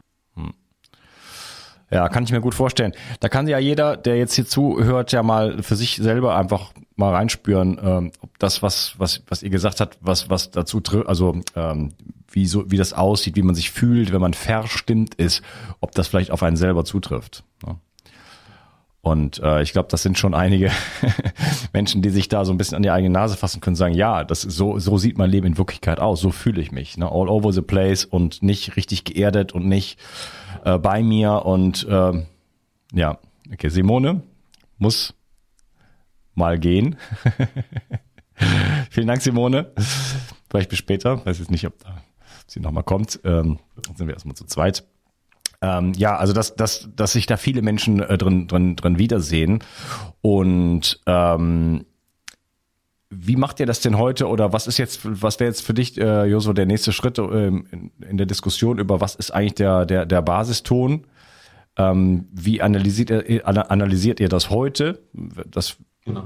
Ja, 1.93 2.09
kann 2.09 2.25
ich 2.25 2.33
mir 2.33 2.41
gut 2.41 2.55
vorstellen. 2.55 2.93
Da 3.21 3.29
kann 3.29 3.47
ja 3.47 3.59
jeder, 3.59 3.99
der 3.99 4.17
jetzt 4.17 4.35
hier 4.35 4.47
zuhört, 4.47 5.13
ja 5.13 5.23
mal 5.23 5.63
für 5.63 5.77
sich 5.77 5.97
selber 5.97 6.37
einfach 6.37 6.73
mal 6.97 7.15
reinspüren, 7.15 7.79
ähm, 7.83 8.13
ob 8.23 8.39
das, 8.39 8.63
was, 8.63 8.95
was, 8.97 9.23
was 9.29 9.43
ihr 9.43 9.51
gesagt 9.51 9.81
habt, 9.81 9.99
was, 10.01 10.31
was 10.31 10.51
dazu, 10.51 10.81
also 11.07 11.39
ähm, 11.55 11.93
wie 12.31 12.47
so, 12.47 12.71
wie 12.71 12.79
das 12.79 12.95
aussieht, 12.95 13.37
wie 13.37 13.43
man 13.43 13.55
sich 13.55 13.71
fühlt, 13.71 14.11
wenn 14.11 14.23
man 14.23 14.33
verstimmt 14.33 15.17
ist, 15.17 15.43
ob 15.81 15.93
das 15.93 16.09
vielleicht 16.09 16.31
auf 16.31 16.43
einen 16.43 16.57
selber 16.57 16.87
zutrifft. 16.87 17.45
Ne? 17.67 17.77
Und 19.03 19.41
äh, 19.41 19.63
ich 19.63 19.73
glaube, 19.73 19.89
das 19.91 20.03
sind 20.03 20.17
schon 20.17 20.33
einige 20.33 20.71
Menschen, 21.75 22.01
die 22.01 22.11
sich 22.11 22.29
da 22.29 22.47
so 22.47 22.53
ein 22.53 22.57
bisschen 22.57 22.77
an 22.77 22.83
die 22.83 22.91
eigene 22.91 23.13
Nase 23.13 23.37
fassen 23.37 23.61
können, 23.61 23.77
sagen, 23.77 23.95
ja, 23.95 24.25
das 24.25 24.41
so 24.41 24.79
so 24.79 24.97
sieht 24.97 25.19
mein 25.19 25.29
Leben 25.29 25.49
in 25.49 25.59
Wirklichkeit 25.59 26.01
aus, 26.01 26.21
so 26.21 26.31
fühle 26.31 26.63
ich 26.63 26.73
mich, 26.73 26.97
ne? 26.97 27.07
all 27.07 27.29
over 27.29 27.53
the 27.53 27.61
place 27.61 28.07
und 28.07 28.43
nicht 28.43 28.77
richtig 28.77 29.05
geerdet 29.05 29.53
und 29.53 29.67
nicht 29.67 29.99
äh, 30.65 30.79
bei 30.79 31.03
mir 31.03 31.45
und 31.45 31.87
äh, 31.89 32.27
ja, 32.93 33.19
okay, 33.53 33.69
Simone 33.69 34.23
muss 34.79 35.15
mal 36.35 36.59
gehen. 36.59 36.97
Vielen 38.91 39.07
Dank, 39.07 39.23
Simone. 39.23 39.73
Vielleicht 40.51 40.71
bis 40.71 40.79
später. 40.79 41.25
Weiß 41.25 41.39
jetzt 41.39 41.51
nicht, 41.51 41.67
ob 41.67 41.79
da 41.79 42.03
sie 42.47 42.61
nochmal 42.61 42.83
kommt. 42.83 43.21
Ähm, 43.25 43.59
dann 43.87 43.97
sind 43.97 44.07
wir 44.07 44.15
erstmal 44.15 44.37
zu 44.37 44.45
zweit. 44.45 44.85
Ähm, 45.61 45.93
ja, 45.97 46.17
also 46.17 46.33
dass, 46.33 46.57
dass, 46.57 46.89
dass 46.95 47.13
sich 47.13 47.27
da 47.27 47.37
viele 47.37 47.63
Menschen 47.63 48.01
äh, 48.01 48.19
drin, 48.19 48.49
drin, 48.49 48.77
drin 48.77 48.99
wiedersehen. 48.99 49.61
Und 50.21 51.01
ähm, 51.07 51.87
wie 53.15 53.37
macht 53.37 53.61
ihr 53.61 53.67
das 53.67 53.81
denn 53.81 53.99
heute 53.99 54.27
oder 54.27 54.53
was 54.53 54.67
ist 54.67 54.79
jetzt, 54.79 55.01
was 55.05 55.39
wäre 55.39 55.49
jetzt 55.49 55.63
für 55.63 55.75
dich, 55.75 55.99
äh, 56.01 56.25
Joso, 56.25 56.53
der 56.53 56.67
nächste 56.67 56.93
Schritt 56.93 57.19
ähm, 57.19 57.91
in, 58.01 58.17
der 58.17 58.27
Diskussion 58.27 58.79
über 58.79 59.01
was 59.01 59.15
ist 59.15 59.33
eigentlich 59.33 59.55
der, 59.55 59.85
der, 59.85 60.07
der 60.07 60.23
Basiston? 60.23 61.07
Ähm, 61.77 62.29
wie 62.33 62.63
analysiert 62.63 63.11
ihr, 63.11 63.47
analysiert 63.47 64.21
ihr 64.21 64.29
das 64.29 64.51
heute? 64.51 65.03
Das 65.51 65.77
genau. 66.05 66.25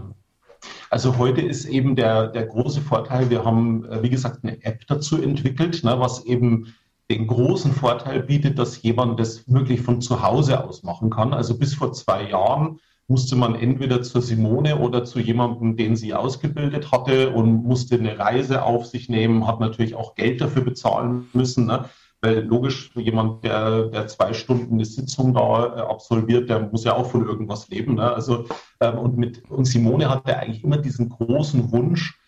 Also 0.90 1.18
heute 1.18 1.40
ist 1.40 1.64
eben 1.64 1.96
der, 1.96 2.28
der 2.28 2.46
große 2.46 2.80
Vorteil, 2.80 3.30
wir 3.30 3.44
haben, 3.44 3.84
äh, 3.86 4.02
wie 4.02 4.10
gesagt, 4.10 4.44
eine 4.44 4.62
App 4.64 4.86
dazu 4.86 5.20
entwickelt, 5.20 5.82
ne, 5.84 5.98
was 5.98 6.24
eben 6.24 6.74
den 7.10 7.26
großen 7.26 7.72
Vorteil 7.72 8.22
bietet, 8.22 8.58
dass 8.58 8.82
jemand 8.82 9.20
das 9.20 9.48
wirklich 9.48 9.80
von 9.80 10.00
zu 10.00 10.22
Hause 10.22 10.64
aus 10.64 10.82
machen 10.82 11.10
kann. 11.10 11.34
Also 11.34 11.56
bis 11.56 11.74
vor 11.74 11.92
zwei 11.92 12.28
Jahren 12.30 12.80
musste 13.08 13.36
man 13.36 13.54
entweder 13.54 14.02
zur 14.02 14.20
Simone 14.20 14.78
oder 14.78 15.04
zu 15.04 15.20
jemandem, 15.20 15.76
den 15.76 15.96
sie 15.96 16.14
ausgebildet 16.14 16.90
hatte 16.90 17.30
und 17.30 17.64
musste 17.64 17.96
eine 17.96 18.18
Reise 18.18 18.62
auf 18.62 18.86
sich 18.86 19.08
nehmen, 19.08 19.46
hat 19.46 19.60
natürlich 19.60 19.94
auch 19.94 20.14
Geld 20.14 20.40
dafür 20.40 20.62
bezahlen 20.62 21.26
müssen. 21.32 21.66
Ne? 21.66 21.84
Weil 22.20 22.40
logisch, 22.44 22.90
jemand, 22.96 23.44
der, 23.44 23.84
der 23.84 24.08
zwei 24.08 24.32
Stunden 24.32 24.74
eine 24.74 24.84
Sitzung 24.84 25.34
da 25.34 25.76
äh, 25.76 25.80
absolviert, 25.82 26.48
der 26.50 26.60
muss 26.60 26.84
ja 26.84 26.96
auch 26.96 27.10
von 27.10 27.24
irgendwas 27.24 27.68
leben. 27.68 27.94
Ne? 27.94 28.12
Also, 28.12 28.46
ähm, 28.80 28.98
und 28.98 29.16
mit 29.16 29.48
und 29.50 29.66
Simone 29.66 30.10
hatte 30.10 30.36
eigentlich 30.36 30.64
immer 30.64 30.78
diesen 30.78 31.08
großen 31.08 31.70
Wunsch, 31.70 32.18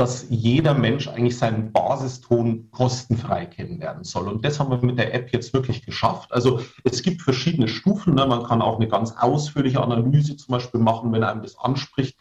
dass 0.00 0.24
jeder 0.30 0.72
Mensch 0.72 1.08
eigentlich 1.08 1.36
seinen 1.36 1.72
Basiston 1.72 2.70
kostenfrei 2.70 3.44
kennenlernen 3.44 4.02
soll. 4.02 4.28
Und 4.28 4.42
das 4.46 4.58
haben 4.58 4.70
wir 4.70 4.82
mit 4.82 4.98
der 4.98 5.12
App 5.12 5.30
jetzt 5.30 5.52
wirklich 5.52 5.84
geschafft. 5.84 6.32
Also 6.32 6.62
es 6.84 7.02
gibt 7.02 7.20
verschiedene 7.20 7.68
Stufen. 7.68 8.14
Ne? 8.14 8.24
Man 8.24 8.44
kann 8.44 8.62
auch 8.62 8.76
eine 8.76 8.88
ganz 8.88 9.12
ausführliche 9.18 9.82
Analyse 9.82 10.38
zum 10.38 10.52
Beispiel 10.52 10.80
machen, 10.80 11.12
wenn 11.12 11.22
einem 11.22 11.42
das 11.42 11.58
anspricht. 11.58 12.16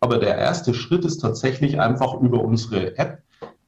Aber 0.00 0.18
der 0.18 0.38
erste 0.38 0.74
Schritt 0.74 1.04
ist 1.04 1.18
tatsächlich 1.18 1.80
einfach 1.80 2.14
über 2.20 2.40
unsere 2.40 2.96
App 2.98 3.24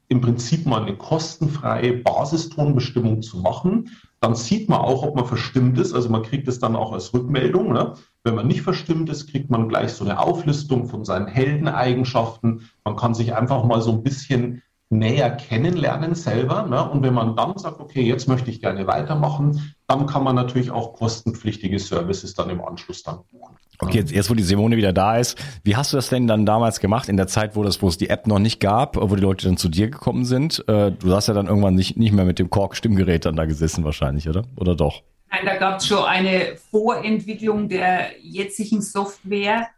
im 0.07 0.21
Prinzip 0.21 0.65
mal 0.65 0.83
eine 0.83 0.97
kostenfreie 0.97 1.95
Basistonbestimmung 1.95 3.23
zu 3.23 3.39
machen. 3.39 3.91
Dann 4.21 4.37
sieht 4.37 4.69
man 4.69 4.81
auch, 4.81 5.03
ob 5.03 5.17
man 5.17 5.27
verstimmt 5.27 5.77
ist. 5.79 5.93
Also 5.93 6.09
man 6.09 6.23
kriegt 6.23 6.47
es 6.47 6.61
dann 6.61 6.77
auch 6.77 6.93
als 6.93 7.13
Rückmeldung. 7.13 7.73
Ne? 7.73 7.95
Wenn 8.27 8.35
man 8.35 8.49
nicht 8.49 8.63
verstimmt 8.63 9.09
ist, 9.09 9.31
kriegt 9.31 9.51
man 9.51 9.69
gleich 9.69 9.93
so 9.93 10.05
eine 10.05 10.19
Auflistung 10.19 10.89
von 10.89 11.05
seinen 11.05 11.29
Heldeneigenschaften. 11.29 12.69
Man 12.85 12.97
kann 12.97 13.15
sich 13.15 13.37
einfach 13.37 13.63
mal 13.63 13.81
so 13.81 13.93
ein 13.93 14.03
bisschen 14.03 14.63
näher 14.91 15.31
kennenlernen 15.31 16.17
selber. 16.17 16.67
Ne? 16.67 16.91
Und 16.91 17.05
wenn 17.05 17.15
man 17.15 17.37
dann 17.37 17.57
sagt, 17.57 17.79
okay, 17.79 18.03
jetzt 18.03 18.27
möchte 18.27 18.51
ich 18.51 18.61
gerne 18.61 18.89
weitermachen, 18.89 19.75
dann 19.87 20.07
kann 20.07 20.25
man 20.25 20.35
natürlich 20.35 20.73
auch 20.73 20.95
kostenpflichtige 20.95 21.79
Services 21.79 22.35
dann 22.35 22.51
im 22.51 22.61
Anschluss 22.61 23.05
dann 23.05 23.21
buchen. 23.31 23.55
Okay, 23.79 23.99
jetzt, 23.99 24.11
jetzt 24.11 24.29
wo 24.29 24.35
die 24.35 24.43
Simone 24.43 24.77
wieder 24.77 24.93
da 24.93 25.19
ist, 25.19 25.39
wie 25.63 25.77
hast 25.77 25.93
du 25.93 25.97
das 25.97 26.09
denn 26.09 26.27
dann 26.27 26.47
damals 26.47 26.81
gemacht 26.81 27.09
in 27.09 27.17
der 27.17 27.29
Zeit, 27.29 27.55
wo 27.55 27.63
das, 27.63 27.81
wo 27.81 27.87
es 27.87 27.97
die 27.97 28.11
App 28.11 28.27
noch 28.27 28.41
nicht 28.41 28.59
gab, 28.59 28.97
wo 28.97 29.15
die 29.15 29.23
Leute 29.23 29.47
dann 29.47 29.57
zu 29.57 29.69
dir 29.69 29.89
gekommen 29.89 30.25
sind? 30.25 30.65
Äh, 30.67 30.91
du 30.91 31.13
hast 31.15 31.29
ja 31.29 31.35
dann 31.35 31.47
irgendwann 31.47 31.77
nicht, 31.77 31.97
nicht 31.97 32.13
mehr 32.13 32.25
mit 32.25 32.41
dem 32.41 32.51
Kork-Stimmgerät 32.51 33.25
dann 33.25 33.37
da 33.37 33.45
gesessen 33.45 33.85
wahrscheinlich, 33.85 34.29
oder? 34.29 34.43
Oder 34.57 34.75
doch? 34.75 35.03
Nein, 35.31 35.45
da 35.45 35.57
gab 35.57 35.79
es 35.79 35.87
schon 35.87 36.05
eine 36.05 36.57
Vorentwicklung 36.71 37.69
der 37.69 38.11
jetzigen 38.21 38.81
Software. 38.81 39.69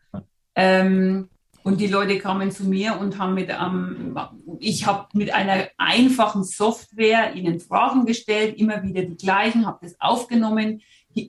Ähm, 0.55 1.29
und 1.63 1.81
die 1.81 1.87
Leute 1.87 2.19
kamen 2.19 2.51
zu 2.51 2.65
mir 2.65 2.99
und 2.99 3.19
haben 3.19 3.35
mit, 3.35 3.51
ähm, 3.51 4.19
ich 4.59 4.87
habe 4.87 5.07
mit 5.13 5.35
einer 5.35 5.69
einfachen 5.77 6.45
Software 6.45 7.35
ihnen 7.35 7.61
Fragen 7.61 8.07
gestellt, 8.07 8.57
immer 8.59 8.83
wieder 8.83 9.03
die 9.03 9.17
gleichen, 9.17 9.67
habe 9.67 9.79
das 9.83 10.01
aufgenommen. 10.01 10.81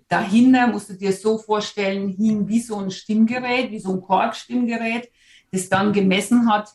Dahinter 0.08 0.68
musst 0.68 0.90
du 0.90 0.94
dir 0.94 1.14
so 1.14 1.38
vorstellen, 1.38 2.10
hing 2.10 2.48
wie 2.48 2.62
so 2.62 2.78
ein 2.78 2.92
Stimmgerät, 2.92 3.72
wie 3.72 3.80
so 3.80 3.92
ein 3.92 4.02
Kork-Stimmgerät, 4.02 5.10
das 5.52 5.68
dann 5.68 5.94
gemessen 5.94 6.50
hat 6.50 6.70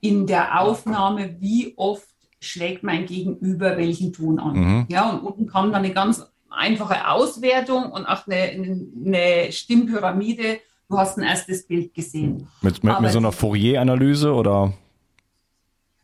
in 0.00 0.26
der 0.26 0.60
Aufnahme, 0.60 1.36
wie 1.40 1.74
oft 1.76 2.08
schlägt 2.40 2.82
mein 2.82 3.06
Gegenüber 3.06 3.76
welchen 3.76 4.12
Ton 4.12 4.38
an. 4.38 4.56
Mhm. 4.56 4.86
Ja, 4.88 5.10
und 5.10 5.20
unten 5.20 5.46
kam 5.46 5.72
dann 5.72 5.84
eine 5.84 5.94
ganz 5.94 6.22
einfache 6.56 7.08
Auswertung 7.08 7.90
und 7.92 8.06
auch 8.06 8.26
eine, 8.26 8.82
eine 9.04 9.52
Stimmpyramide. 9.52 10.60
Du 10.88 10.98
hast 10.98 11.18
ein 11.18 11.24
erstes 11.24 11.66
Bild 11.66 11.94
gesehen. 11.94 12.48
Mit, 12.62 12.82
mit, 12.84 13.00
mit 13.00 13.12
so 13.12 13.18
einer 13.18 13.32
Fourier-Analyse 13.32 14.32
oder? 14.32 14.72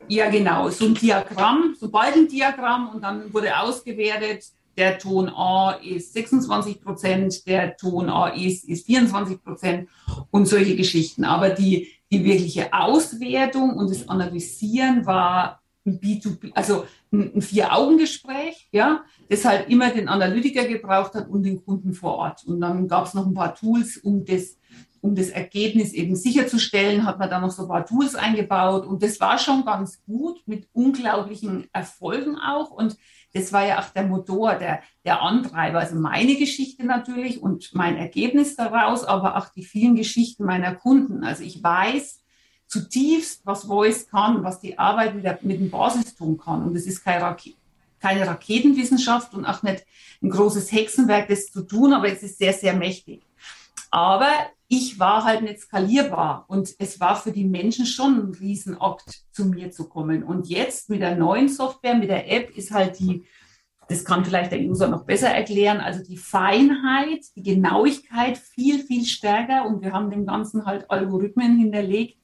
Ja, 0.08 0.28
genau. 0.28 0.68
So 0.70 0.86
ein 0.86 0.94
Diagramm, 0.94 1.76
so 1.78 1.88
bald 1.88 2.16
ein 2.16 2.28
Diagramm 2.28 2.90
und 2.90 3.02
dann 3.02 3.32
wurde 3.32 3.56
ausgewertet, 3.56 4.44
der 4.76 4.98
Ton 4.98 5.28
A 5.28 5.72
ist 5.72 6.14
26 6.14 6.82
Prozent, 6.82 7.46
der 7.46 7.76
Ton 7.76 8.08
A 8.08 8.28
ist, 8.28 8.64
ist 8.64 8.86
24 8.86 9.42
Prozent 9.42 9.88
und 10.30 10.46
solche 10.46 10.74
Geschichten. 10.74 11.24
Aber 11.24 11.50
die, 11.50 11.88
die 12.10 12.24
wirkliche 12.24 12.72
Auswertung 12.72 13.76
und 13.76 13.90
das 13.90 14.08
Analysieren 14.08 15.06
war 15.06 15.60
ein 15.86 16.00
B2B, 16.00 16.52
also 16.54 16.86
ein, 17.12 17.36
ein 17.36 17.42
Vier-Augen-Gespräch, 17.42 18.68
ja, 18.72 19.04
das 19.30 19.44
halt 19.44 19.70
immer 19.70 19.90
den 19.90 20.08
Analytiker 20.08 20.64
gebraucht 20.64 21.14
hat 21.14 21.28
und 21.28 21.44
den 21.44 21.64
Kunden 21.64 21.94
vor 21.94 22.16
Ort. 22.16 22.44
Und 22.44 22.60
dann 22.60 22.88
gab 22.88 23.06
es 23.06 23.14
noch 23.14 23.26
ein 23.26 23.32
paar 23.32 23.54
Tools, 23.54 23.96
um 23.96 24.24
das, 24.24 24.58
um 25.00 25.14
das 25.14 25.28
Ergebnis 25.28 25.92
eben 25.92 26.16
sicherzustellen, 26.16 27.06
hat 27.06 27.20
man 27.20 27.30
da 27.30 27.38
noch 27.38 27.52
so 27.52 27.62
ein 27.62 27.68
paar 27.68 27.86
Tools 27.86 28.16
eingebaut. 28.16 28.84
Und 28.84 29.04
das 29.04 29.20
war 29.20 29.38
schon 29.38 29.64
ganz 29.64 30.02
gut, 30.02 30.42
mit 30.46 30.68
unglaublichen 30.72 31.68
Erfolgen 31.72 32.38
auch. 32.38 32.72
Und 32.72 32.96
das 33.32 33.52
war 33.52 33.64
ja 33.64 33.78
auch 33.78 33.90
der 33.90 34.02
Motor, 34.02 34.56
der, 34.56 34.80
der 35.04 35.22
Antreiber. 35.22 35.78
Also 35.78 35.94
meine 35.94 36.34
Geschichte 36.34 36.84
natürlich 36.84 37.40
und 37.40 37.70
mein 37.72 37.96
Ergebnis 37.96 38.56
daraus, 38.56 39.04
aber 39.04 39.36
auch 39.36 39.50
die 39.50 39.62
vielen 39.62 39.94
Geschichten 39.94 40.44
meiner 40.44 40.74
Kunden. 40.74 41.22
Also 41.22 41.44
ich 41.44 41.62
weiß, 41.62 42.20
zutiefst, 42.66 43.46
was 43.46 43.64
Voice 43.64 44.08
kann, 44.08 44.42
was 44.42 44.60
die 44.60 44.76
Arbeit 44.76 45.14
mit, 45.14 45.24
der, 45.24 45.38
mit 45.42 45.60
dem 45.60 45.70
Basis 45.70 46.16
tun 46.16 46.36
kann. 46.36 46.64
Und 46.64 46.76
es 46.76 46.86
ist 46.86 47.04
keine, 47.04 47.36
keine 48.00 48.26
Raketenwissenschaft 48.26 49.34
und 49.34 49.44
auch 49.44 49.62
nicht 49.62 49.84
ein 50.22 50.30
großes 50.30 50.72
Hexenwerk, 50.72 51.28
das 51.28 51.46
zu 51.46 51.62
tun, 51.62 51.92
aber 51.92 52.08
es 52.08 52.22
ist 52.22 52.38
sehr, 52.38 52.52
sehr 52.52 52.74
mächtig. 52.74 53.22
Aber 53.90 54.30
ich 54.68 55.00
war 55.00 55.24
halt 55.24 55.42
nicht 55.42 55.60
skalierbar 55.60 56.44
und 56.46 56.72
es 56.78 57.00
war 57.00 57.16
für 57.16 57.32
die 57.32 57.44
Menschen 57.44 57.86
schon 57.86 58.18
ein 58.18 58.34
Riesenakt, 58.34 59.24
zu 59.32 59.44
mir 59.46 59.72
zu 59.72 59.88
kommen. 59.88 60.22
Und 60.22 60.48
jetzt 60.48 60.88
mit 60.88 61.00
der 61.00 61.16
neuen 61.16 61.48
Software, 61.48 61.96
mit 61.96 62.08
der 62.08 62.30
App 62.30 62.56
ist 62.56 62.70
halt 62.70 62.98
die, 63.00 63.24
das 63.88 64.04
kann 64.04 64.24
vielleicht 64.24 64.52
der 64.52 64.60
User 64.60 64.86
noch 64.86 65.04
besser 65.04 65.30
erklären, 65.30 65.80
also 65.80 66.04
die 66.04 66.16
Feinheit, 66.16 67.24
die 67.34 67.42
Genauigkeit 67.42 68.38
viel, 68.38 68.84
viel 68.84 69.04
stärker 69.04 69.66
und 69.66 69.82
wir 69.82 69.92
haben 69.92 70.10
dem 70.10 70.24
Ganzen 70.24 70.64
halt 70.64 70.88
Algorithmen 70.88 71.58
hinterlegt, 71.58 72.16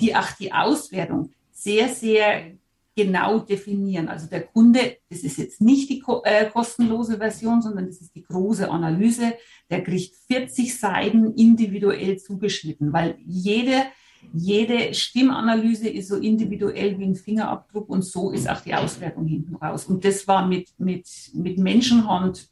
die 0.00 0.16
auch 0.16 0.30
die 0.40 0.52
Auswertung 0.54 1.30
sehr, 1.50 1.90
sehr 1.90 2.52
genau 2.94 3.38
definieren. 3.38 4.08
Also 4.08 4.26
der 4.26 4.42
Kunde, 4.42 4.98
das 5.08 5.20
ist 5.20 5.38
jetzt 5.38 5.60
nicht 5.60 5.88
die 5.88 6.02
äh, 6.24 6.46
kostenlose 6.46 7.18
Version, 7.18 7.62
sondern 7.62 7.86
das 7.86 8.00
ist 8.00 8.14
die 8.14 8.22
große 8.22 8.70
Analyse, 8.70 9.34
der 9.70 9.82
kriegt 9.82 10.14
40 10.26 10.78
Seiten 10.78 11.34
individuell 11.34 12.18
zugeschnitten, 12.18 12.92
weil 12.92 13.16
jede, 13.24 13.84
jede 14.34 14.92
Stimmanalyse 14.92 15.88
ist 15.88 16.08
so 16.08 16.16
individuell 16.16 16.98
wie 16.98 17.04
ein 17.04 17.16
Fingerabdruck 17.16 17.88
und 17.88 18.02
so 18.02 18.30
ist 18.30 18.48
auch 18.48 18.60
die 18.60 18.74
Auswertung 18.74 19.26
hinten 19.26 19.56
raus. 19.56 19.86
Und 19.86 20.04
das 20.04 20.28
war 20.28 20.46
mit, 20.46 20.68
mit, 20.78 21.08
mit 21.34 21.58
Menschenhand 21.58 22.48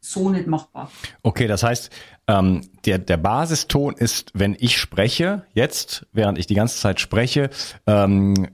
so 0.00 0.28
nicht 0.28 0.46
machbar. 0.46 0.90
Okay, 1.22 1.46
das 1.46 1.62
heißt, 1.62 1.90
ähm, 2.26 2.60
der, 2.84 2.98
der 2.98 3.16
Basiston 3.16 3.94
ist, 3.94 4.32
wenn 4.34 4.54
ich 4.58 4.78
spreche, 4.78 5.46
jetzt, 5.54 6.06
während 6.12 6.38
ich 6.38 6.46
die 6.46 6.54
ganze 6.54 6.78
Zeit 6.78 7.00
spreche, 7.00 7.48
ähm, 7.86 8.48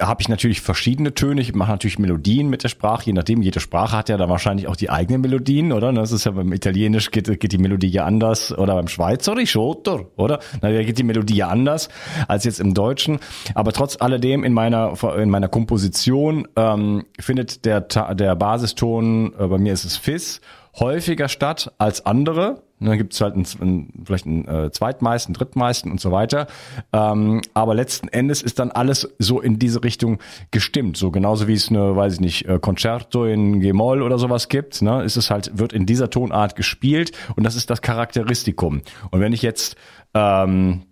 habe 0.00 0.22
ich 0.22 0.28
natürlich 0.28 0.60
verschiedene 0.60 1.14
Töne. 1.14 1.40
Ich 1.40 1.54
mache 1.54 1.70
natürlich 1.70 1.98
Melodien 1.98 2.48
mit 2.48 2.62
der 2.62 2.68
Sprache, 2.68 3.06
je 3.06 3.12
nachdem. 3.12 3.42
Jede 3.42 3.60
Sprache 3.60 3.96
hat 3.96 4.08
ja 4.08 4.16
dann 4.16 4.28
wahrscheinlich 4.28 4.68
auch 4.68 4.76
die 4.76 4.90
eigenen 4.90 5.20
Melodien, 5.20 5.72
oder? 5.72 5.92
Das 5.92 6.12
ist 6.12 6.24
ja 6.24 6.32
beim 6.32 6.52
Italienisch 6.52 7.10
geht, 7.10 7.26
geht 7.40 7.52
die 7.52 7.58
Melodie 7.58 7.88
ja 7.88 8.04
anders 8.04 8.56
oder 8.56 8.74
beim 8.74 8.88
Schweizerisch, 8.88 9.56
oder? 9.56 10.06
Oder? 10.16 10.40
Na, 10.62 10.70
da 10.70 10.82
geht 10.82 10.98
die 10.98 11.02
Melodie 11.02 11.36
ja 11.36 11.48
anders 11.48 11.88
als 12.28 12.44
jetzt 12.44 12.60
im 12.60 12.74
Deutschen. 12.74 13.18
Aber 13.54 13.72
trotz 13.72 14.00
alledem 14.00 14.44
in 14.44 14.52
meiner 14.52 14.94
in 15.16 15.30
meiner 15.30 15.48
Komposition 15.48 16.46
ähm, 16.56 17.04
findet 17.20 17.64
der 17.64 17.80
der 17.80 18.36
Basiston 18.36 19.32
äh, 19.38 19.46
bei 19.46 19.58
mir 19.58 19.72
ist 19.72 19.84
es 19.84 19.96
Fis 19.96 20.40
häufiger 20.78 21.28
statt 21.28 21.72
als 21.78 22.04
andere. 22.06 22.62
Dann 22.84 22.98
gibt 22.98 23.14
es 23.14 23.20
halt 23.20 23.34
einen, 23.34 23.46
einen, 23.60 24.04
vielleicht 24.04 24.26
einen 24.26 24.46
äh, 24.46 24.70
zweitmeisten, 24.70 25.34
drittmeisten 25.34 25.90
und 25.90 26.00
so 26.00 26.12
weiter. 26.12 26.46
Ähm, 26.92 27.42
aber 27.54 27.74
letzten 27.74 28.08
Endes 28.08 28.42
ist 28.42 28.58
dann 28.58 28.70
alles 28.70 29.08
so 29.18 29.40
in 29.40 29.58
diese 29.58 29.82
Richtung 29.84 30.18
gestimmt. 30.50 30.96
So 30.96 31.10
genauso 31.10 31.48
wie 31.48 31.54
es 31.54 31.68
eine, 31.68 31.96
weiß 31.96 32.14
ich 32.14 32.20
nicht, 32.20 32.48
äh, 32.48 32.58
Concerto 32.58 33.24
in 33.24 33.60
G-Moll 33.60 34.02
oder 34.02 34.18
sowas 34.18 34.48
gibt, 34.48 34.82
ne, 34.82 35.02
ist 35.02 35.16
es 35.16 35.30
halt, 35.30 35.58
wird 35.58 35.72
in 35.72 35.86
dieser 35.86 36.10
Tonart 36.10 36.56
gespielt 36.56 37.12
und 37.36 37.44
das 37.44 37.56
ist 37.56 37.70
das 37.70 37.82
Charakteristikum. 37.82 38.82
Und 39.10 39.20
wenn 39.20 39.32
ich 39.32 39.42
jetzt 39.42 39.76
ähm, 40.14 40.82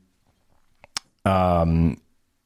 ähm, 1.25 1.99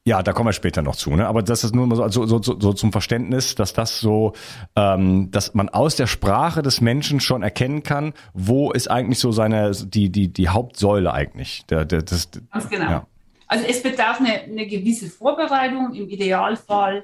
ja, 0.07 0.23
da 0.23 0.31
kommen 0.31 0.47
wir 0.47 0.53
später 0.53 0.81
noch 0.81 0.95
zu. 0.95 1.13
Ne? 1.17 1.27
Aber 1.27 1.43
das 1.43 1.65
ist 1.65 1.75
nur 1.75 1.85
mal 1.85 2.09
so, 2.09 2.25
so, 2.25 2.41
so, 2.41 2.57
so 2.57 2.71
zum 2.71 2.93
Verständnis, 2.93 3.55
dass 3.55 3.73
das 3.73 3.99
so, 3.99 4.31
ähm, 4.77 5.29
dass 5.31 5.53
man 5.53 5.67
aus 5.67 5.97
der 5.97 6.07
Sprache 6.07 6.61
des 6.61 6.79
Menschen 6.79 7.19
schon 7.19 7.43
erkennen 7.43 7.83
kann, 7.83 8.13
wo 8.33 8.71
ist 8.71 8.89
eigentlich 8.89 9.19
so 9.19 9.33
seine 9.33 9.71
die 9.73 10.09
die 10.09 10.31
die 10.31 10.47
Hauptsäule 10.47 11.11
eigentlich. 11.13 11.65
Der, 11.69 11.83
der, 11.83 12.03
das, 12.03 12.29
Ganz 12.53 12.69
genau. 12.69 12.89
Ja. 12.89 13.07
Also 13.47 13.65
es 13.65 13.83
bedarf 13.83 14.21
eine, 14.21 14.43
eine 14.43 14.65
gewisse 14.65 15.09
Vorbereitung. 15.09 15.93
Im 15.93 16.07
Idealfall 16.07 17.03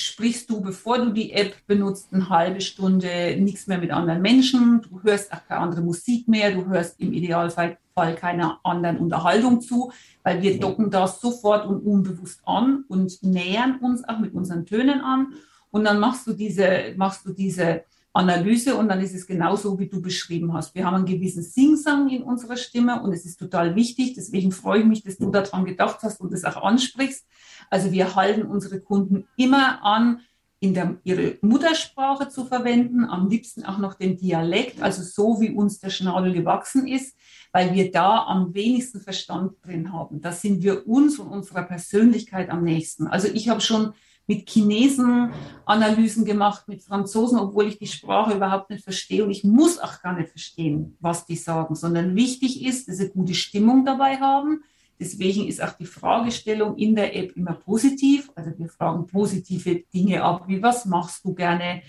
sprichst 0.00 0.48
du, 0.48 0.60
bevor 0.60 0.98
du 0.98 1.12
die 1.12 1.32
App 1.32 1.54
benutzt, 1.66 2.08
eine 2.12 2.28
halbe 2.28 2.60
Stunde 2.60 3.36
nichts 3.38 3.66
mehr 3.66 3.78
mit 3.78 3.90
anderen 3.90 4.22
Menschen. 4.22 4.82
Du 4.82 5.02
hörst 5.02 5.32
auch 5.32 5.46
keine 5.46 5.60
andere 5.60 5.80
Musik 5.82 6.28
mehr. 6.28 6.52
Du 6.52 6.66
hörst 6.66 7.00
im 7.00 7.12
Idealfall 7.12 7.78
keiner 8.16 8.60
anderen 8.62 8.98
Unterhaltung 8.98 9.60
zu 9.60 9.90
weil 10.28 10.42
wir 10.42 10.60
docken 10.60 10.90
das 10.90 11.22
sofort 11.22 11.66
und 11.66 11.80
unbewusst 11.80 12.42
an 12.44 12.84
und 12.88 13.22
nähern 13.22 13.78
uns 13.80 14.06
auch 14.06 14.18
mit 14.18 14.34
unseren 14.34 14.66
Tönen 14.66 15.00
an. 15.00 15.28
Und 15.70 15.84
dann 15.84 16.00
machst 16.00 16.26
du 16.26 16.34
diese, 16.34 16.92
machst 16.96 17.24
du 17.24 17.32
diese 17.32 17.84
Analyse 18.12 18.74
und 18.74 18.88
dann 18.88 19.00
ist 19.00 19.14
es 19.14 19.26
genauso, 19.26 19.78
wie 19.78 19.88
du 19.88 20.00
beschrieben 20.00 20.52
hast. 20.52 20.74
Wir 20.74 20.84
haben 20.84 20.94
einen 20.94 21.06
gewissen 21.06 21.42
Singsang 21.42 22.08
in 22.08 22.22
unserer 22.22 22.56
Stimme 22.56 23.02
und 23.02 23.12
es 23.12 23.24
ist 23.24 23.38
total 23.38 23.76
wichtig. 23.76 24.14
Deswegen 24.14 24.50
freue 24.50 24.80
ich 24.80 24.86
mich, 24.86 25.02
dass 25.02 25.18
du 25.18 25.30
daran 25.30 25.64
gedacht 25.64 25.98
hast 26.02 26.20
und 26.20 26.32
das 26.32 26.44
auch 26.44 26.62
ansprichst. 26.62 27.26
Also 27.70 27.92
wir 27.92 28.14
halten 28.16 28.42
unsere 28.42 28.80
Kunden 28.80 29.28
immer 29.36 29.84
an, 29.84 30.20
in 30.60 30.74
der, 30.74 30.96
ihre 31.04 31.38
Muttersprache 31.40 32.28
zu 32.28 32.44
verwenden, 32.44 33.04
am 33.04 33.28
liebsten 33.28 33.64
auch 33.64 33.78
noch 33.78 33.94
den 33.94 34.16
Dialekt, 34.16 34.82
also 34.82 35.02
so 35.02 35.40
wie 35.40 35.50
uns 35.50 35.78
der 35.78 35.90
Schnabel 35.90 36.32
gewachsen 36.32 36.88
ist, 36.88 37.16
weil 37.52 37.74
wir 37.74 37.92
da 37.92 38.24
am 38.24 38.54
wenigsten 38.54 39.00
Verstand 39.00 39.52
drin 39.64 39.92
haben. 39.92 40.20
Da 40.20 40.32
sind 40.32 40.62
wir 40.62 40.88
uns 40.88 41.18
und 41.20 41.28
unserer 41.28 41.62
Persönlichkeit 41.62 42.50
am 42.50 42.64
nächsten. 42.64 43.06
Also 43.06 43.28
ich 43.28 43.48
habe 43.48 43.60
schon 43.60 43.92
mit 44.28 44.48
Chinesen 44.48 45.32
Analysen 45.64 46.24
gemacht, 46.24 46.68
mit 46.68 46.82
Franzosen, 46.82 47.38
obwohl 47.38 47.66
ich 47.66 47.78
die 47.78 47.86
Sprache 47.86 48.34
überhaupt 48.34 48.70
nicht 48.70 48.84
verstehe 48.84 49.24
und 49.24 49.30
ich 49.30 49.42
muss 49.42 49.78
auch 49.78 50.00
gar 50.00 50.12
nicht 50.12 50.28
verstehen, 50.30 50.96
was 51.00 51.26
die 51.26 51.36
sagen, 51.36 51.74
sondern 51.74 52.14
wichtig 52.14 52.64
ist, 52.64 52.88
dass 52.88 52.98
sie 52.98 53.08
gute 53.08 53.34
Stimmung 53.34 53.84
dabei 53.84 54.18
haben. 54.18 54.62
Deswegen 55.00 55.46
ist 55.46 55.62
auch 55.62 55.72
die 55.72 55.86
Fragestellung 55.86 56.76
in 56.76 56.94
der 56.94 57.16
App 57.16 57.36
immer 57.36 57.54
positiv. 57.54 58.30
Also 58.34 58.52
wir 58.56 58.68
fragen 58.68 59.06
positive 59.06 59.84
Dinge 59.94 60.22
ab, 60.22 60.44
wie 60.46 60.62
was 60.62 60.84
machst 60.84 61.24
du 61.24 61.34
gerne, 61.34 61.82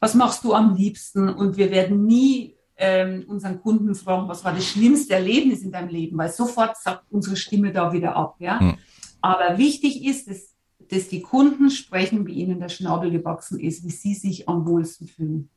was 0.00 0.14
machst 0.14 0.44
du 0.44 0.54
am 0.54 0.74
liebsten 0.74 1.28
und 1.28 1.56
wir 1.56 1.70
werden 1.70 2.06
nie 2.06 2.56
ähm, 2.76 3.24
unseren 3.26 3.60
Kunden 3.60 3.94
fragen, 3.94 4.28
was 4.28 4.44
war 4.44 4.52
das 4.52 4.66
schlimmste 4.66 5.14
Erlebnis 5.14 5.62
in 5.62 5.72
deinem 5.72 5.88
Leben, 5.88 6.16
weil 6.16 6.30
sofort 6.30 6.76
sagt 6.76 7.04
unsere 7.10 7.36
Stimme 7.36 7.72
da 7.72 7.92
wieder 7.92 8.16
ab. 8.16 8.36
Ja? 8.38 8.58
Hm. 8.58 8.76
Aber 9.20 9.58
wichtig 9.58 10.04
ist, 10.04 10.28
dass, 10.28 10.53
dass 10.90 11.08
die 11.08 11.20
Kunden 11.20 11.70
sprechen, 11.70 12.26
wie 12.26 12.34
ihnen 12.34 12.60
der 12.60 12.68
Schnabel 12.68 13.10
gewachsen 13.10 13.60
ist, 13.60 13.84
wie 13.84 13.90
sie 13.90 14.14
sich 14.14 14.48
am 14.48 14.66
wohlsten 14.66 15.06
fühlen. 15.06 15.48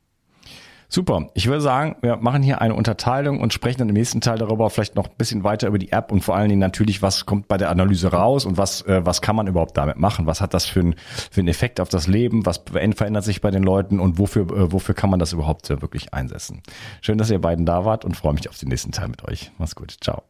Super. 0.90 1.28
Ich 1.34 1.46
würde 1.46 1.60
sagen, 1.60 1.96
wir 2.00 2.16
machen 2.16 2.42
hier 2.42 2.62
eine 2.62 2.74
Unterteilung 2.74 3.40
und 3.40 3.52
sprechen 3.52 3.78
dann 3.78 3.90
im 3.90 3.94
nächsten 3.94 4.22
Teil 4.22 4.38
darüber 4.38 4.70
vielleicht 4.70 4.94
noch 4.94 5.06
ein 5.06 5.16
bisschen 5.18 5.44
weiter 5.44 5.68
über 5.68 5.78
die 5.78 5.92
App 5.92 6.10
und 6.10 6.22
vor 6.22 6.34
allen 6.34 6.48
Dingen 6.48 6.60
natürlich, 6.60 7.02
was 7.02 7.26
kommt 7.26 7.46
bei 7.46 7.58
der 7.58 7.68
Analyse 7.68 8.10
raus 8.10 8.46
und 8.46 8.56
was, 8.56 8.82
äh, 8.86 9.04
was 9.04 9.20
kann 9.20 9.36
man 9.36 9.46
überhaupt 9.46 9.76
damit 9.76 9.98
machen? 9.98 10.26
Was 10.26 10.40
hat 10.40 10.54
das 10.54 10.64
für, 10.64 10.80
ein, 10.80 10.94
für 11.30 11.42
einen 11.42 11.48
Effekt 11.48 11.78
auf 11.80 11.90
das 11.90 12.06
Leben? 12.06 12.46
Was 12.46 12.62
verändert 12.66 13.24
sich 13.24 13.42
bei 13.42 13.50
den 13.50 13.62
Leuten 13.62 14.00
und 14.00 14.18
wofür, 14.18 14.44
äh, 14.44 14.72
wofür 14.72 14.94
kann 14.94 15.10
man 15.10 15.18
das 15.18 15.34
überhaupt 15.34 15.68
äh, 15.68 15.82
wirklich 15.82 16.14
einsetzen? 16.14 16.62
Schön, 17.02 17.18
dass 17.18 17.30
ihr 17.30 17.40
beiden 17.40 17.66
da 17.66 17.84
wart 17.84 18.06
und 18.06 18.16
freue 18.16 18.32
mich 18.32 18.48
auf 18.48 18.58
den 18.58 18.70
nächsten 18.70 18.90
Teil 18.90 19.08
mit 19.08 19.28
euch. 19.28 19.52
Mach's 19.58 19.74
gut. 19.74 19.94
Ciao. 20.00 20.22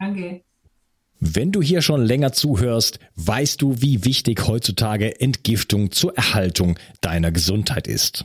Danke. 0.00 0.42
Wenn 1.24 1.52
du 1.52 1.62
hier 1.62 1.82
schon 1.82 2.04
länger 2.04 2.32
zuhörst, 2.32 2.98
weißt 3.14 3.62
du, 3.62 3.80
wie 3.80 4.04
wichtig 4.04 4.48
heutzutage 4.48 5.20
Entgiftung 5.20 5.92
zur 5.92 6.16
Erhaltung 6.16 6.80
deiner 7.00 7.30
Gesundheit 7.30 7.86
ist. 7.86 8.24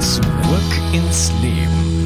Zurück 0.00 0.80
ins 0.92 1.32
Leben. 1.42 1.97